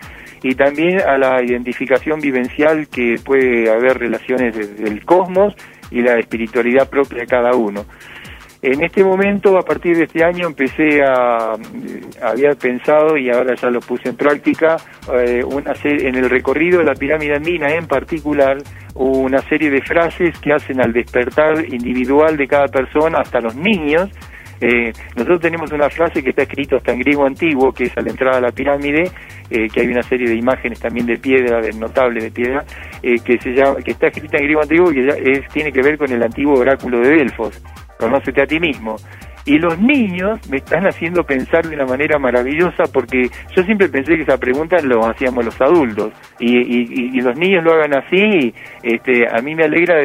y 0.45 0.53
también 0.53 1.01
a 1.01 1.17
la 1.17 1.43
identificación 1.43 2.19
vivencial 2.19 2.87
que 2.87 3.15
puede 3.25 3.67
haber 3.67 3.97
relaciones 3.97 4.77
del 4.77 5.03
cosmos 5.03 5.55
y 5.89 6.03
la 6.03 6.19
espiritualidad 6.19 6.87
propia 6.87 7.21
de 7.21 7.25
cada 7.25 7.55
uno. 7.55 7.83
En 8.61 8.83
este 8.83 9.03
momento, 9.03 9.57
a 9.57 9.63
partir 9.63 9.97
de 9.97 10.03
este 10.03 10.23
año, 10.23 10.45
empecé 10.45 11.01
a, 11.03 11.53
había 12.21 12.51
pensado 12.51 13.17
y 13.17 13.31
ahora 13.31 13.55
ya 13.55 13.71
lo 13.71 13.79
puse 13.79 14.09
en 14.09 14.17
práctica, 14.17 14.77
eh, 15.15 15.43
una 15.43 15.73
en 15.83 16.13
el 16.13 16.29
recorrido 16.29 16.77
de 16.77 16.85
la 16.85 16.93
pirámide 16.93 17.37
andina 17.37 17.73
en 17.73 17.87
particular, 17.87 18.57
una 18.93 19.39
serie 19.49 19.71
de 19.71 19.81
frases 19.81 20.37
que 20.37 20.53
hacen 20.53 20.79
al 20.79 20.93
despertar 20.93 21.65
individual 21.73 22.37
de 22.37 22.45
cada 22.45 22.67
persona, 22.67 23.17
hasta 23.21 23.41
los 23.41 23.55
niños, 23.55 24.11
eh, 24.61 24.91
nosotros 25.15 25.41
tenemos 25.41 25.71
una 25.71 25.89
frase 25.89 26.23
que 26.23 26.29
está 26.29 26.43
escrita 26.43 26.77
hasta 26.77 26.93
en 26.93 26.99
griego 26.99 27.25
antiguo, 27.25 27.71
que 27.71 27.85
es 27.85 27.97
a 27.97 28.01
la 28.01 28.09
entrada 28.09 28.37
de 28.37 28.41
la 28.43 28.51
pirámide, 28.51 29.11
eh, 29.49 29.67
que 29.71 29.81
hay 29.81 29.87
una 29.87 30.03
serie 30.03 30.29
de 30.29 30.35
imágenes 30.35 30.79
también 30.79 31.05
de 31.05 31.17
piedra, 31.17 31.61
de 31.61 31.73
notable 31.73 32.23
de 32.23 32.31
piedra, 32.31 32.63
eh, 33.03 33.15
que 33.23 33.37
se 33.39 33.51
llama, 33.51 33.75
que 33.83 33.91
está 33.91 34.07
escrita 34.07 34.37
en 34.37 34.43
griego 34.45 34.61
antiguo 34.61 34.91
y 34.91 34.95
que 34.95 35.31
es, 35.31 35.47
tiene 35.53 35.71
que 35.71 35.81
ver 35.81 35.97
con 35.97 36.11
el 36.11 36.23
antiguo 36.23 36.59
oráculo 36.59 36.99
de 36.99 37.17
Delfos. 37.17 37.61
Conócete 37.99 38.41
a 38.41 38.45
ti 38.45 38.59
mismo. 38.59 38.95
Y 39.45 39.59
los 39.59 39.77
niños 39.79 40.39
me 40.49 40.57
están 40.57 40.87
haciendo 40.87 41.23
pensar 41.23 41.67
de 41.67 41.75
una 41.75 41.85
manera 41.85 42.17
maravillosa 42.17 42.85
porque 42.91 43.29
yo 43.55 43.63
siempre 43.63 43.87
pensé 43.89 44.15
que 44.15 44.23
esa 44.23 44.37
pregunta 44.37 44.77
lo 44.81 45.05
hacíamos 45.05 45.45
los 45.45 45.61
adultos 45.61 46.13
y, 46.39 46.57
y, 46.57 47.21
los 47.21 47.37
niños 47.37 47.63
lo 47.63 47.73
hagan 47.73 47.95
así. 47.95 48.53
Este, 48.81 49.27
a 49.27 49.41
mí 49.41 49.53
me 49.53 49.65
alegra, 49.65 49.95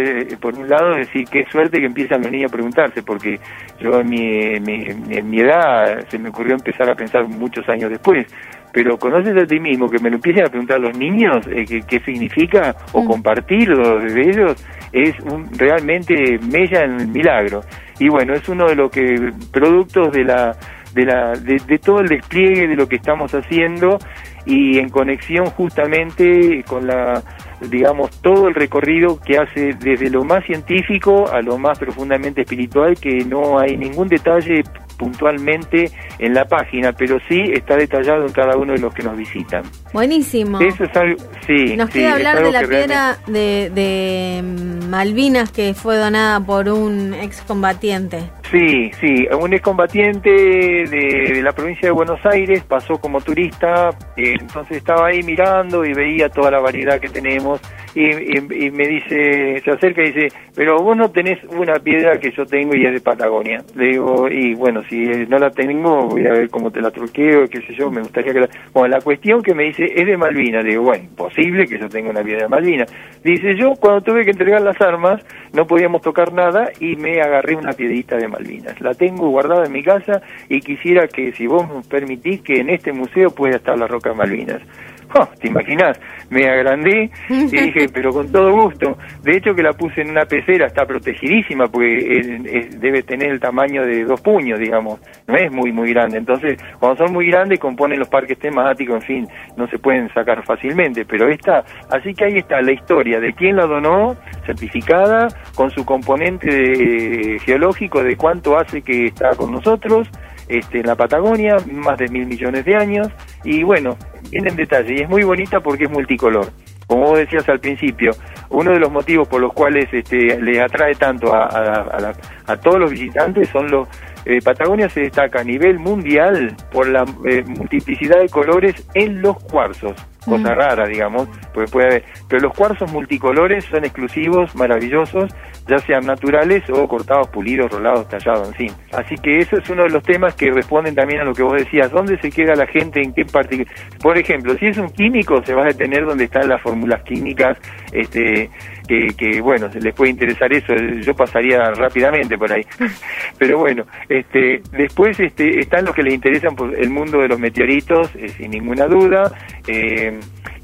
por 0.40 0.55
un 0.55 0.68
lado, 0.68 0.94
decir 0.94 1.24
qué 1.31 1.44
suerte 1.50 1.81
que 1.81 1.87
empiezan 1.87 2.20
los 2.20 2.31
niños 2.31 2.50
a 2.50 2.55
preguntarse 2.55 3.03
porque 3.03 3.40
yo 3.81 4.00
en 4.00 4.09
mi, 4.11 4.57
en 4.57 5.31
mi 5.31 5.40
edad 5.40 6.07
se 6.09 6.18
me 6.18 6.29
ocurrió 6.29 6.55
empezar 6.55 6.90
a 6.90 6.94
pensar 6.94 7.26
muchos 7.26 7.66
años 7.68 7.90
después 7.90 8.26
pero 8.72 8.98
conoces 8.98 9.37
a 9.37 9.46
ti 9.46 9.59
mismo, 9.59 9.88
que 9.88 9.98
me 9.98 10.11
lo 10.11 10.16
empiecen 10.16 10.44
a 10.44 10.48
preguntar 10.48 10.81
los 10.81 10.96
niños 10.96 11.46
eh, 11.48 11.83
qué, 11.87 12.00
significa 12.00 12.74
o 12.92 13.03
mm. 13.03 13.07
compartirlo 13.07 13.98
de 14.00 14.20
ellos, 14.22 14.66
es 14.92 15.18
un, 15.20 15.48
realmente 15.57 16.38
mella 16.50 16.85
en 16.85 17.00
el 17.00 17.09
milagro 17.09 17.62
y 18.00 18.08
bueno, 18.08 18.34
es 18.34 18.48
uno 18.48 18.66
de 18.66 18.74
los 18.74 18.90
que 18.90 19.32
productos 19.52 20.10
de 20.10 20.24
la 20.24 20.56
de 20.94 21.04
la 21.04 21.32
de, 21.32 21.78
todo 21.78 22.00
el 22.00 22.08
despliegue 22.08 22.66
de 22.66 22.74
lo 22.74 22.88
que 22.88 22.96
estamos 22.96 23.32
haciendo 23.32 23.98
y 24.44 24.78
en 24.78 24.88
conexión 24.88 25.46
justamente 25.46 26.64
con 26.66 26.86
la 26.86 27.22
digamos 27.68 28.10
todo 28.22 28.48
el 28.48 28.54
recorrido 28.54 29.20
que 29.20 29.38
hace 29.38 29.74
desde 29.78 30.10
lo 30.10 30.24
más 30.24 30.44
científico 30.44 31.30
a 31.30 31.42
lo 31.42 31.58
más 31.58 31.78
profundamente 31.78 32.42
espiritual 32.42 32.98
que 32.98 33.24
no 33.24 33.58
hay 33.58 33.76
ningún 33.76 34.08
detalle 34.08 34.62
puntualmente 35.00 35.90
en 36.18 36.34
la 36.34 36.44
página, 36.44 36.92
pero 36.92 37.18
sí 37.26 37.40
está 37.54 37.74
detallado 37.74 38.26
en 38.26 38.32
cada 38.32 38.56
uno 38.58 38.74
de 38.74 38.80
los 38.80 38.92
que 38.92 39.02
nos 39.02 39.16
visitan. 39.16 39.62
Buenísimo. 39.94 40.60
Eso 40.60 40.84
es 40.84 40.94
algo, 40.94 41.16
sí. 41.46 41.74
Nos 41.74 41.88
queda 41.88 42.14
hablar 42.14 42.42
de 42.44 42.52
la 42.52 42.60
piedra 42.60 43.16
de, 43.26 43.70
de, 43.74 44.42
Malvinas 44.88 45.50
que 45.50 45.72
fue 45.72 45.96
donada 45.96 46.40
por 46.40 46.68
un 46.68 47.14
excombatiente. 47.14 48.30
Sí, 48.50 48.90
sí, 49.00 49.28
un 49.40 49.52
excombatiente 49.52 50.28
de, 50.28 51.34
de 51.34 51.40
la 51.40 51.52
provincia 51.52 51.86
de 51.86 51.92
Buenos 51.92 52.18
Aires 52.26 52.64
pasó 52.64 52.98
como 52.98 53.20
turista, 53.20 53.90
eh, 54.16 54.34
entonces 54.40 54.78
estaba 54.78 55.06
ahí 55.06 55.22
mirando 55.22 55.84
y 55.84 55.92
veía 55.92 56.28
toda 56.28 56.50
la 56.50 56.58
variedad 56.58 56.98
que 56.98 57.08
tenemos 57.08 57.60
y, 57.94 58.70
me 58.70 58.86
dice, 58.86 59.60
se 59.64 59.70
acerca 59.70 60.02
y 60.02 60.12
dice, 60.12 60.28
pero 60.54 60.80
vos 60.80 60.96
no 60.96 61.10
tenés 61.10 61.42
una 61.44 61.74
piedra 61.74 62.18
que 62.20 62.30
yo 62.30 62.46
tengo 62.46 62.74
y 62.76 62.86
es 62.86 62.92
de 62.92 63.00
Patagonia. 63.00 63.62
Le 63.74 63.88
digo, 63.88 64.28
y 64.28 64.54
bueno, 64.54 64.82
si 64.88 64.96
no 65.28 65.38
la 65.38 65.50
tengo, 65.50 66.06
voy 66.06 66.26
a 66.26 66.32
ver 66.32 66.48
cómo 66.50 66.70
te 66.70 66.80
la 66.80 66.90
truqueo, 66.90 67.48
qué 67.48 67.60
sé 67.62 67.74
yo, 67.74 67.90
me 67.90 68.00
gustaría 68.00 68.32
que 68.32 68.40
la... 68.40 68.48
Bueno, 68.72 68.96
la 68.96 69.00
cuestión 69.00 69.42
que 69.42 69.54
me 69.54 69.64
dice 69.64 69.86
es 69.92 70.06
de 70.06 70.16
Malvina. 70.16 70.62
Le 70.62 70.70
digo, 70.70 70.84
bueno, 70.84 71.04
imposible 71.04 71.66
que 71.66 71.78
yo 71.78 71.88
tenga 71.88 72.10
una 72.10 72.22
piedra 72.22 72.42
de 72.42 72.48
Malvina. 72.48 72.84
Dice, 73.24 73.56
yo 73.56 73.74
cuando 73.80 74.02
tuve 74.02 74.24
que 74.24 74.30
entregar 74.30 74.62
las 74.62 74.80
armas, 74.80 75.24
no 75.52 75.66
podíamos 75.66 76.00
tocar 76.02 76.32
nada 76.32 76.70
y 76.78 76.94
me 76.96 77.20
agarré 77.20 77.56
una 77.56 77.72
piedrita 77.72 78.16
de 78.16 78.28
Malvinas. 78.40 78.81
La 78.81 78.94
tengo 78.94 79.29
guardada 79.29 79.66
en 79.66 79.72
mi 79.72 79.83
casa 79.83 80.22
y 80.48 80.61
quisiera 80.61 81.07
que 81.09 81.33
si 81.33 81.46
vos 81.46 81.68
me 81.68 81.83
permitís 81.83 82.40
que 82.40 82.61
en 82.61 82.70
este 82.70 82.92
museo 82.92 83.31
pueda 83.31 83.57
estar 83.57 83.79
la 83.79 83.87
roca 83.87 84.14
Malvinas. 84.14 84.62
Oh, 85.18 85.26
¿Te 85.40 85.48
imaginas? 85.48 85.98
Me 86.30 86.48
agrandé 86.48 87.10
y 87.28 87.46
dije, 87.46 87.88
pero 87.92 88.12
con 88.12 88.30
todo 88.30 88.52
gusto. 88.52 88.96
De 89.22 89.36
hecho 89.36 89.54
que 89.54 89.62
la 89.62 89.72
puse 89.72 90.02
en 90.02 90.10
una 90.10 90.24
pecera, 90.24 90.66
está 90.66 90.86
protegidísima 90.86 91.66
porque 91.66 92.68
debe 92.78 93.02
tener 93.02 93.30
el 93.30 93.40
tamaño 93.40 93.84
de 93.84 94.04
dos 94.04 94.20
puños, 94.20 94.60
digamos. 94.60 95.00
No 95.26 95.34
es 95.34 95.50
muy, 95.52 95.72
muy 95.72 95.92
grande. 95.92 96.18
Entonces, 96.18 96.62
cuando 96.78 97.04
son 97.04 97.12
muy 97.12 97.26
grandes, 97.26 97.58
componen 97.58 97.98
los 97.98 98.08
parques 98.08 98.38
temáticos, 98.38 98.96
en 98.96 99.02
fin, 99.02 99.28
no 99.56 99.66
se 99.66 99.78
pueden 99.78 100.08
sacar 100.14 100.44
fácilmente. 100.44 101.04
Pero 101.04 101.28
esta, 101.28 101.64
así 101.90 102.14
que 102.14 102.26
ahí 102.26 102.36
está 102.38 102.62
la 102.62 102.72
historia 102.72 103.18
de 103.18 103.32
quién 103.32 103.56
la 103.56 103.66
donó, 103.66 104.16
certificada, 104.46 105.26
con 105.56 105.70
su 105.70 105.84
componente 105.84 107.38
geológico 107.40 108.04
de 108.04 108.16
cuánto 108.16 108.56
hace 108.56 108.82
que 108.82 109.06
está 109.06 109.30
con 109.30 109.50
nosotros 109.50 110.08
este, 110.50 110.80
en 110.80 110.86
la 110.86 110.96
Patagonia, 110.96 111.56
más 111.72 111.98
de 111.98 112.08
mil 112.08 112.26
millones 112.26 112.64
de 112.64 112.76
años, 112.76 113.08
y 113.44 113.62
bueno, 113.62 113.96
viene 114.30 114.50
en 114.50 114.56
detalle, 114.56 114.94
y 114.94 115.02
es 115.02 115.08
muy 115.08 115.22
bonita 115.22 115.60
porque 115.60 115.84
es 115.84 115.90
multicolor. 115.90 116.50
Como 116.86 117.06
vos 117.06 117.18
decías 117.18 117.48
al 117.48 117.60
principio, 117.60 118.10
uno 118.48 118.72
de 118.72 118.80
los 118.80 118.90
motivos 118.90 119.28
por 119.28 119.40
los 119.40 119.52
cuales 119.52 119.88
este, 119.92 120.40
le 120.40 120.60
atrae 120.60 120.94
tanto 120.96 121.32
a, 121.32 122.12
a, 122.46 122.56
todos 122.56 122.80
los 122.80 122.90
visitantes 122.90 123.48
son 123.48 123.70
los... 123.70 123.88
Eh, 124.26 124.40
Patagonia 124.42 124.88
se 124.88 125.02
destaca 125.02 125.40
a 125.40 125.44
nivel 125.44 125.78
mundial 125.78 126.54
por 126.72 126.88
la 126.88 127.04
eh, 127.24 127.42
multiplicidad 127.46 128.18
de 128.18 128.28
colores 128.28 128.86
en 128.94 129.22
los 129.22 129.38
cuarzos 129.44 129.94
cosa 130.24 130.52
mm. 130.52 130.59
rara, 130.59 130.87
digamos, 130.87 131.28
pues 131.52 131.70
puede 131.70 131.87
haber. 131.87 132.04
Pero 132.28 132.42
los 132.42 132.54
cuarzos 132.54 132.90
multicolores 132.92 133.64
son 133.64 133.85
exclusivos, 133.85 134.54
maravillosos, 134.54 135.33
ya 135.68 135.78
sean 135.78 136.06
naturales 136.06 136.62
o 136.70 136.87
cortados, 136.88 137.28
pulidos, 137.28 137.70
rolados, 137.70 138.09
tallados, 138.09 138.48
en 138.48 138.54
fin. 138.54 138.72
Así 138.92 139.14
que 139.16 139.38
eso 139.38 139.56
es 139.56 139.68
uno 139.70 139.85
de 139.85 139.90
los 139.90 140.02
temas 140.02 140.35
que 140.35 140.50
responden 140.50 140.94
también 140.94 141.20
a 141.20 141.24
lo 141.24 141.35
que 141.35 141.42
vos 141.42 141.54
decías, 141.54 141.90
¿dónde 141.90 142.18
se 142.18 142.30
queda 142.30 142.54
la 142.54 142.66
gente? 142.66 143.02
¿En 143.02 143.12
qué 143.12 143.24
parte? 143.24 143.66
Por 144.02 144.18
ejemplo, 144.18 144.54
si 144.59 144.66
es 144.66 144.78
un 144.78 144.90
químico, 144.90 145.42
se 145.44 145.54
va 145.54 145.62
a 145.62 145.66
detener 145.66 146.04
donde 146.04 146.24
están 146.24 146.48
las 146.48 146.61
fórmulas 146.61 147.02
químicas, 147.02 147.56
este, 147.92 148.50
que, 148.87 149.09
que 149.16 149.40
bueno, 149.40 149.68
les 149.80 149.94
puede 149.94 150.11
interesar 150.11 150.52
eso, 150.52 150.74
yo 150.74 151.14
pasaría 151.14 151.70
rápidamente 151.70 152.37
por 152.37 152.52
ahí. 152.52 152.62
Pero 153.38 153.59
bueno, 153.59 153.85
este, 154.09 154.61
después 154.72 155.18
este, 155.20 155.61
están 155.61 155.85
los 155.85 155.94
que 155.94 156.02
les 156.02 156.14
interesan 156.14 156.56
por 156.56 156.74
el 156.74 156.90
mundo 156.90 157.20
de 157.20 157.28
los 157.28 157.38
meteoritos, 157.38 158.11
eh, 158.16 158.28
sin 158.28 158.50
ninguna 158.50 158.87
duda. 158.87 159.33
Eh, 159.66 160.09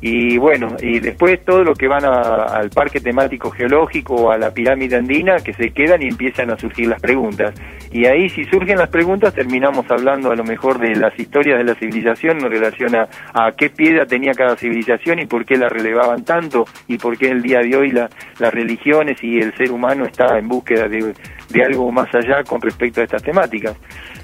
y 0.01 0.37
bueno, 0.37 0.77
y 0.81 1.01
después 1.01 1.43
todo 1.45 1.65
lo 1.65 1.75
que 1.75 1.89
van 1.89 2.05
al 2.05 2.69
parque 2.71 3.01
temático 3.01 3.51
geológico 3.51 4.15
o 4.15 4.31
a 4.31 4.39
la 4.39 4.53
pirámide 4.53 4.97
andina, 4.97 5.37
que 5.37 5.55
se 5.55 5.71
quedan 5.71 6.03
y 6.03 6.09
empiezan 6.09 6.51
a 6.51 6.59
surgir 6.59 6.89
las 6.89 7.01
preguntas. 7.01 7.55
Y 7.91 8.05
ahí 8.05 8.29
si 8.29 8.45
surgen 8.45 8.77
las 8.77 8.91
preguntas 8.91 9.33
terminamos 9.33 9.91
hablando 9.91 10.31
a 10.31 10.37
lo 10.37 10.45
mejor 10.45 10.79
de 10.79 10.95
las 10.97 11.19
historias 11.19 11.59
de 11.59 11.65
la 11.65 11.75
civilización 11.75 12.45
en 12.45 12.51
relación 12.51 12.95
a, 12.95 13.09
qué 13.57 13.71
piedra 13.71 14.05
tenía 14.05 14.33
cada 14.33 14.57
civilización 14.57 15.19
y 15.19 15.27
por 15.27 15.47
qué 15.47 15.57
la 15.57 15.69
relevaban 15.69 16.25
tanto 16.25 16.67
y 16.89 16.99
por 16.99 17.17
qué 17.17 17.31
el 17.31 17.43
día 17.43 17.61
de 17.61 17.77
hoy 17.77 17.91
la, 17.91 18.11
las 18.39 18.53
religiones 18.53 19.23
y 19.23 19.39
el 19.39 19.55
ser 19.57 19.71
humano 19.73 20.05
está 20.05 20.39
en 20.39 20.47
búsqueda 20.47 20.89
de, 20.89 21.15
de 21.49 21.65
algo 21.65 21.91
más 21.93 22.09
allá 22.15 22.43
con 22.45 22.61
respecto 22.61 23.01
a 23.01 23.05
estas 23.05 23.23
temáticas. 23.23 23.77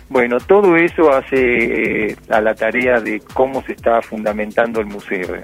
Bueno, 0.09 0.39
todo 0.39 0.77
eso 0.77 1.11
hace 1.11 2.11
eh, 2.11 2.17
a 2.29 2.41
la 2.41 2.55
tarea 2.55 3.01
de 3.01 3.21
cómo 3.33 3.63
se 3.63 3.73
está 3.73 4.03
fundamentando 4.03 4.81
el 4.81 4.87
museo. 4.87 5.37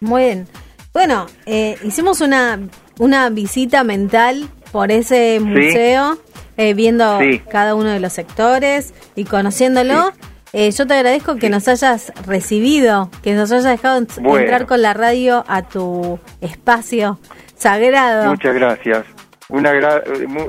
Muy 0.00 0.22
bien. 0.22 0.46
Bueno, 0.92 1.26
eh, 1.46 1.76
hicimos 1.84 2.20
una, 2.20 2.60
una 2.98 3.28
visita 3.30 3.84
mental 3.84 4.48
por 4.72 4.90
ese 4.90 5.40
museo, 5.40 6.18
eh, 6.56 6.74
viendo 6.74 7.18
cada 7.50 7.74
uno 7.74 7.90
de 7.90 8.00
los 8.00 8.12
sectores 8.12 8.94
y 9.16 9.24
conociéndolo. 9.24 10.12
yo 10.52 10.86
te 10.86 10.94
agradezco 10.94 11.36
que 11.36 11.50
nos 11.50 11.68
hayas 11.68 12.12
recibido, 12.26 13.10
que 13.22 13.34
nos 13.34 13.52
hayas 13.52 13.64
dejado 13.64 13.98
entrar 13.98 14.66
con 14.66 14.82
la 14.82 14.94
radio 14.94 15.44
a 15.48 15.62
tu 15.62 16.18
espacio 16.40 17.18
sagrado. 17.56 18.30
Muchas 18.30 18.54
gracias. 18.54 19.19
Una 19.50 19.72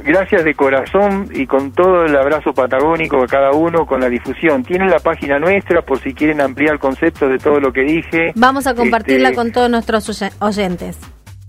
gracias 0.03 0.43
de 0.43 0.53
corazón 0.53 1.29
y 1.33 1.45
con 1.47 1.71
todo 1.71 2.05
el 2.05 2.15
abrazo 2.15 2.53
patagónico 2.53 3.23
a 3.23 3.27
cada 3.27 3.51
uno 3.51 3.85
con 3.85 3.99
la 3.99 4.09
difusión. 4.09 4.63
Tienen 4.63 4.89
la 4.89 4.99
página 4.99 5.39
nuestra 5.39 5.81
por 5.81 5.99
si 5.99 6.13
quieren 6.13 6.41
ampliar 6.41 6.73
el 6.73 6.79
concepto 6.79 7.27
de 7.27 7.37
todo 7.37 7.59
lo 7.59 7.73
que 7.73 7.81
dije. 7.81 8.31
Vamos 8.35 8.67
a 8.67 8.75
compartirla 8.75 9.29
este, 9.29 9.35
con 9.35 9.51
todos 9.51 9.69
nuestros 9.69 10.23
oyentes. 10.39 10.99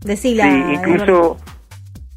Decila. 0.05 0.45
Sí, 0.45 0.65
incluso 0.75 1.37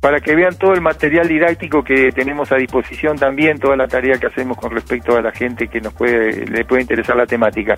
para 0.05 0.19
que 0.19 0.35
vean 0.35 0.55
todo 0.55 0.73
el 0.73 0.81
material 0.81 1.27
didáctico 1.27 1.83
que 1.83 2.11
tenemos 2.11 2.51
a 2.51 2.57
disposición 2.57 3.17
también, 3.17 3.57
toda 3.57 3.75
la 3.75 3.87
tarea 3.87 4.19
que 4.19 4.27
hacemos 4.27 4.55
con 4.55 4.69
respecto 4.69 5.17
a 5.17 5.21
la 5.23 5.31
gente 5.31 5.67
que 5.67 5.81
nos 5.81 5.95
puede, 5.95 6.45
le 6.45 6.63
puede 6.63 6.83
interesar 6.83 7.15
la 7.15 7.25
temática. 7.25 7.73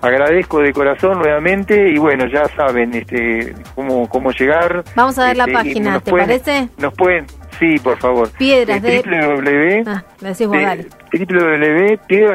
Agradezco 0.00 0.60
de 0.60 0.72
corazón 0.72 1.18
nuevamente 1.18 1.90
y 1.90 1.98
bueno, 1.98 2.28
ya 2.28 2.44
saben 2.56 2.94
este, 2.94 3.52
cómo, 3.74 4.08
cómo 4.08 4.30
llegar. 4.30 4.84
Vamos 4.94 5.18
a 5.18 5.26
ver 5.26 5.36
la 5.36 5.42
este, 5.46 5.54
página, 5.54 5.98
¿te 5.98 6.12
parece? 6.12 6.68
Nos 6.78 6.94
pueden, 6.94 7.26
sí, 7.58 7.74
por 7.82 7.98
favor. 7.98 8.30
Piedras 8.38 8.80
de... 8.80 9.02
www, 9.02 9.82
ah, 9.88 10.04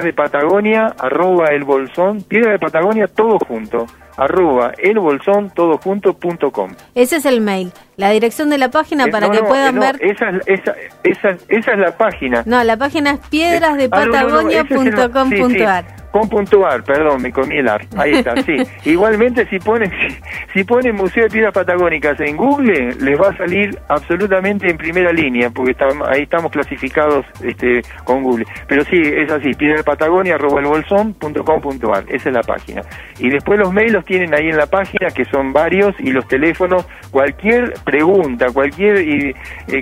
de 0.03 0.13
Patagonia, 0.13 0.93
arroba 0.99 1.51
el 1.51 1.63
bolsón, 1.63 2.21
piedra 2.23 2.51
de 2.51 2.59
Patagonia, 2.59 3.07
todo 3.07 3.39
junto 3.39 3.87
arroba 4.17 4.73
elbolsón 4.77 5.49
todo 5.51 5.77
junto 5.77 6.13
punto 6.13 6.51
com. 6.51 6.71
Ese 6.95 7.15
es 7.17 7.25
el 7.25 7.39
mail, 7.39 7.71
la 7.95 8.09
dirección 8.09 8.49
de 8.49 8.57
la 8.57 8.69
página 8.69 9.05
eh, 9.05 9.11
para 9.11 9.29
que 9.29 9.41
puedan 9.43 9.79
ver. 9.79 9.97
Esa, 10.01 10.31
esa, 10.45 10.75
esa, 11.03 11.37
esa, 11.47 11.71
es 11.71 11.79
la 11.79 11.95
página. 11.95 12.43
No, 12.45 12.61
la 12.63 12.75
página 12.75 13.11
es 13.11 13.19
piedrasdepatagonia.com.ar. 13.29 15.85
Con 16.17 16.29
puntual, 16.29 16.83
perdón, 16.83 17.21
me 17.21 17.31
comí 17.31 17.57
el 17.57 17.69
ar. 17.69 17.85
Ahí 17.95 18.13
está, 18.13 18.33
sí. 18.41 18.55
Igualmente, 18.89 19.45
si 19.51 19.59
ponen, 19.59 19.91
si, 20.53 20.63
ponen 20.63 20.95
Museo 20.95 21.25
de 21.25 21.29
Piedras 21.29 21.53
Patagónicas 21.53 22.19
en 22.21 22.35
Google, 22.35 22.95
les 22.99 23.21
va 23.21 23.29
a 23.29 23.37
salir 23.37 23.77
absolutamente 23.87 24.67
en 24.67 24.77
primera 24.77 25.13
línea, 25.13 25.51
porque 25.51 25.75
ahí 26.07 26.23
estamos 26.23 26.51
clasificados 26.51 27.23
este, 27.43 27.83
con 28.03 28.23
Google. 28.23 28.45
Pero 28.67 28.83
sí, 28.85 28.99
es 28.99 29.31
así, 29.31 29.51
piedrapatagonia.com.ar, 29.51 32.05
esa 32.07 32.29
es 32.29 32.35
la 32.35 32.41
página. 32.41 32.81
Y 33.19 33.29
después 33.29 33.59
los 33.59 33.71
mails 33.71 33.93
los 33.93 34.03
tienen 34.03 34.33
ahí 34.33 34.49
en 34.49 34.57
la 34.57 34.65
página, 34.65 35.11
que 35.11 35.23
son 35.25 35.53
varios, 35.53 35.93
y 35.99 36.09
los 36.11 36.27
teléfonos, 36.27 36.87
cualquier 37.11 37.75
pregunta, 37.85 38.47
cualquier 38.51 38.97
eh, 38.97 39.35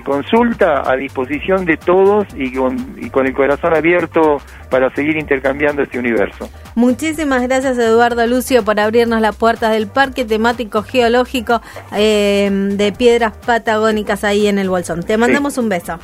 consulta 0.04 0.82
a 0.84 0.96
disposición 0.96 1.64
de 1.64 1.78
todos 1.78 2.26
y 2.36 2.52
con, 2.52 2.76
y 2.98 3.08
con 3.08 3.26
el 3.26 3.32
corazón 3.32 3.74
abierto 3.74 4.36
para 4.70 4.94
seguir 4.94 5.16
intercambiando 5.16 5.82
este 5.82 5.98
universo. 5.98 6.25
Muchísimas 6.74 7.42
gracias 7.42 7.78
Eduardo 7.78 8.26
Lucio 8.26 8.64
por 8.64 8.78
abrirnos 8.80 9.20
las 9.20 9.36
puertas 9.36 9.72
del 9.72 9.86
Parque 9.86 10.24
Temático 10.24 10.82
Geológico 10.82 11.60
eh, 11.92 12.48
de 12.50 12.92
Piedras 12.92 13.32
Patagónicas 13.44 14.24
ahí 14.24 14.46
en 14.46 14.58
el 14.58 14.68
Bolsón. 14.68 15.02
Te 15.02 15.16
mandamos 15.16 15.58
un 15.58 15.68
beso. 15.68 15.98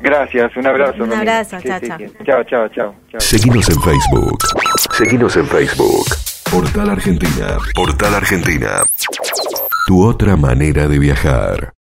Gracias, 0.00 0.56
un 0.56 0.66
abrazo. 0.66 1.02
Un 1.02 1.12
abrazo, 1.12 1.56
chao, 1.60 1.80
chao. 1.80 1.98
Chao, 2.44 2.68
chao, 2.68 2.94
Seguimos 3.18 3.68
en 3.70 3.80
Facebook. 3.80 4.38
Seguimos 4.92 5.36
en 5.36 5.46
Facebook. 5.46 6.04
Portal 6.50 6.90
Argentina. 6.90 7.58
Portal 7.74 8.14
Argentina. 8.14 8.82
Tu 9.86 10.06
otra 10.06 10.36
manera 10.36 10.86
de 10.86 10.98
viajar. 10.98 11.72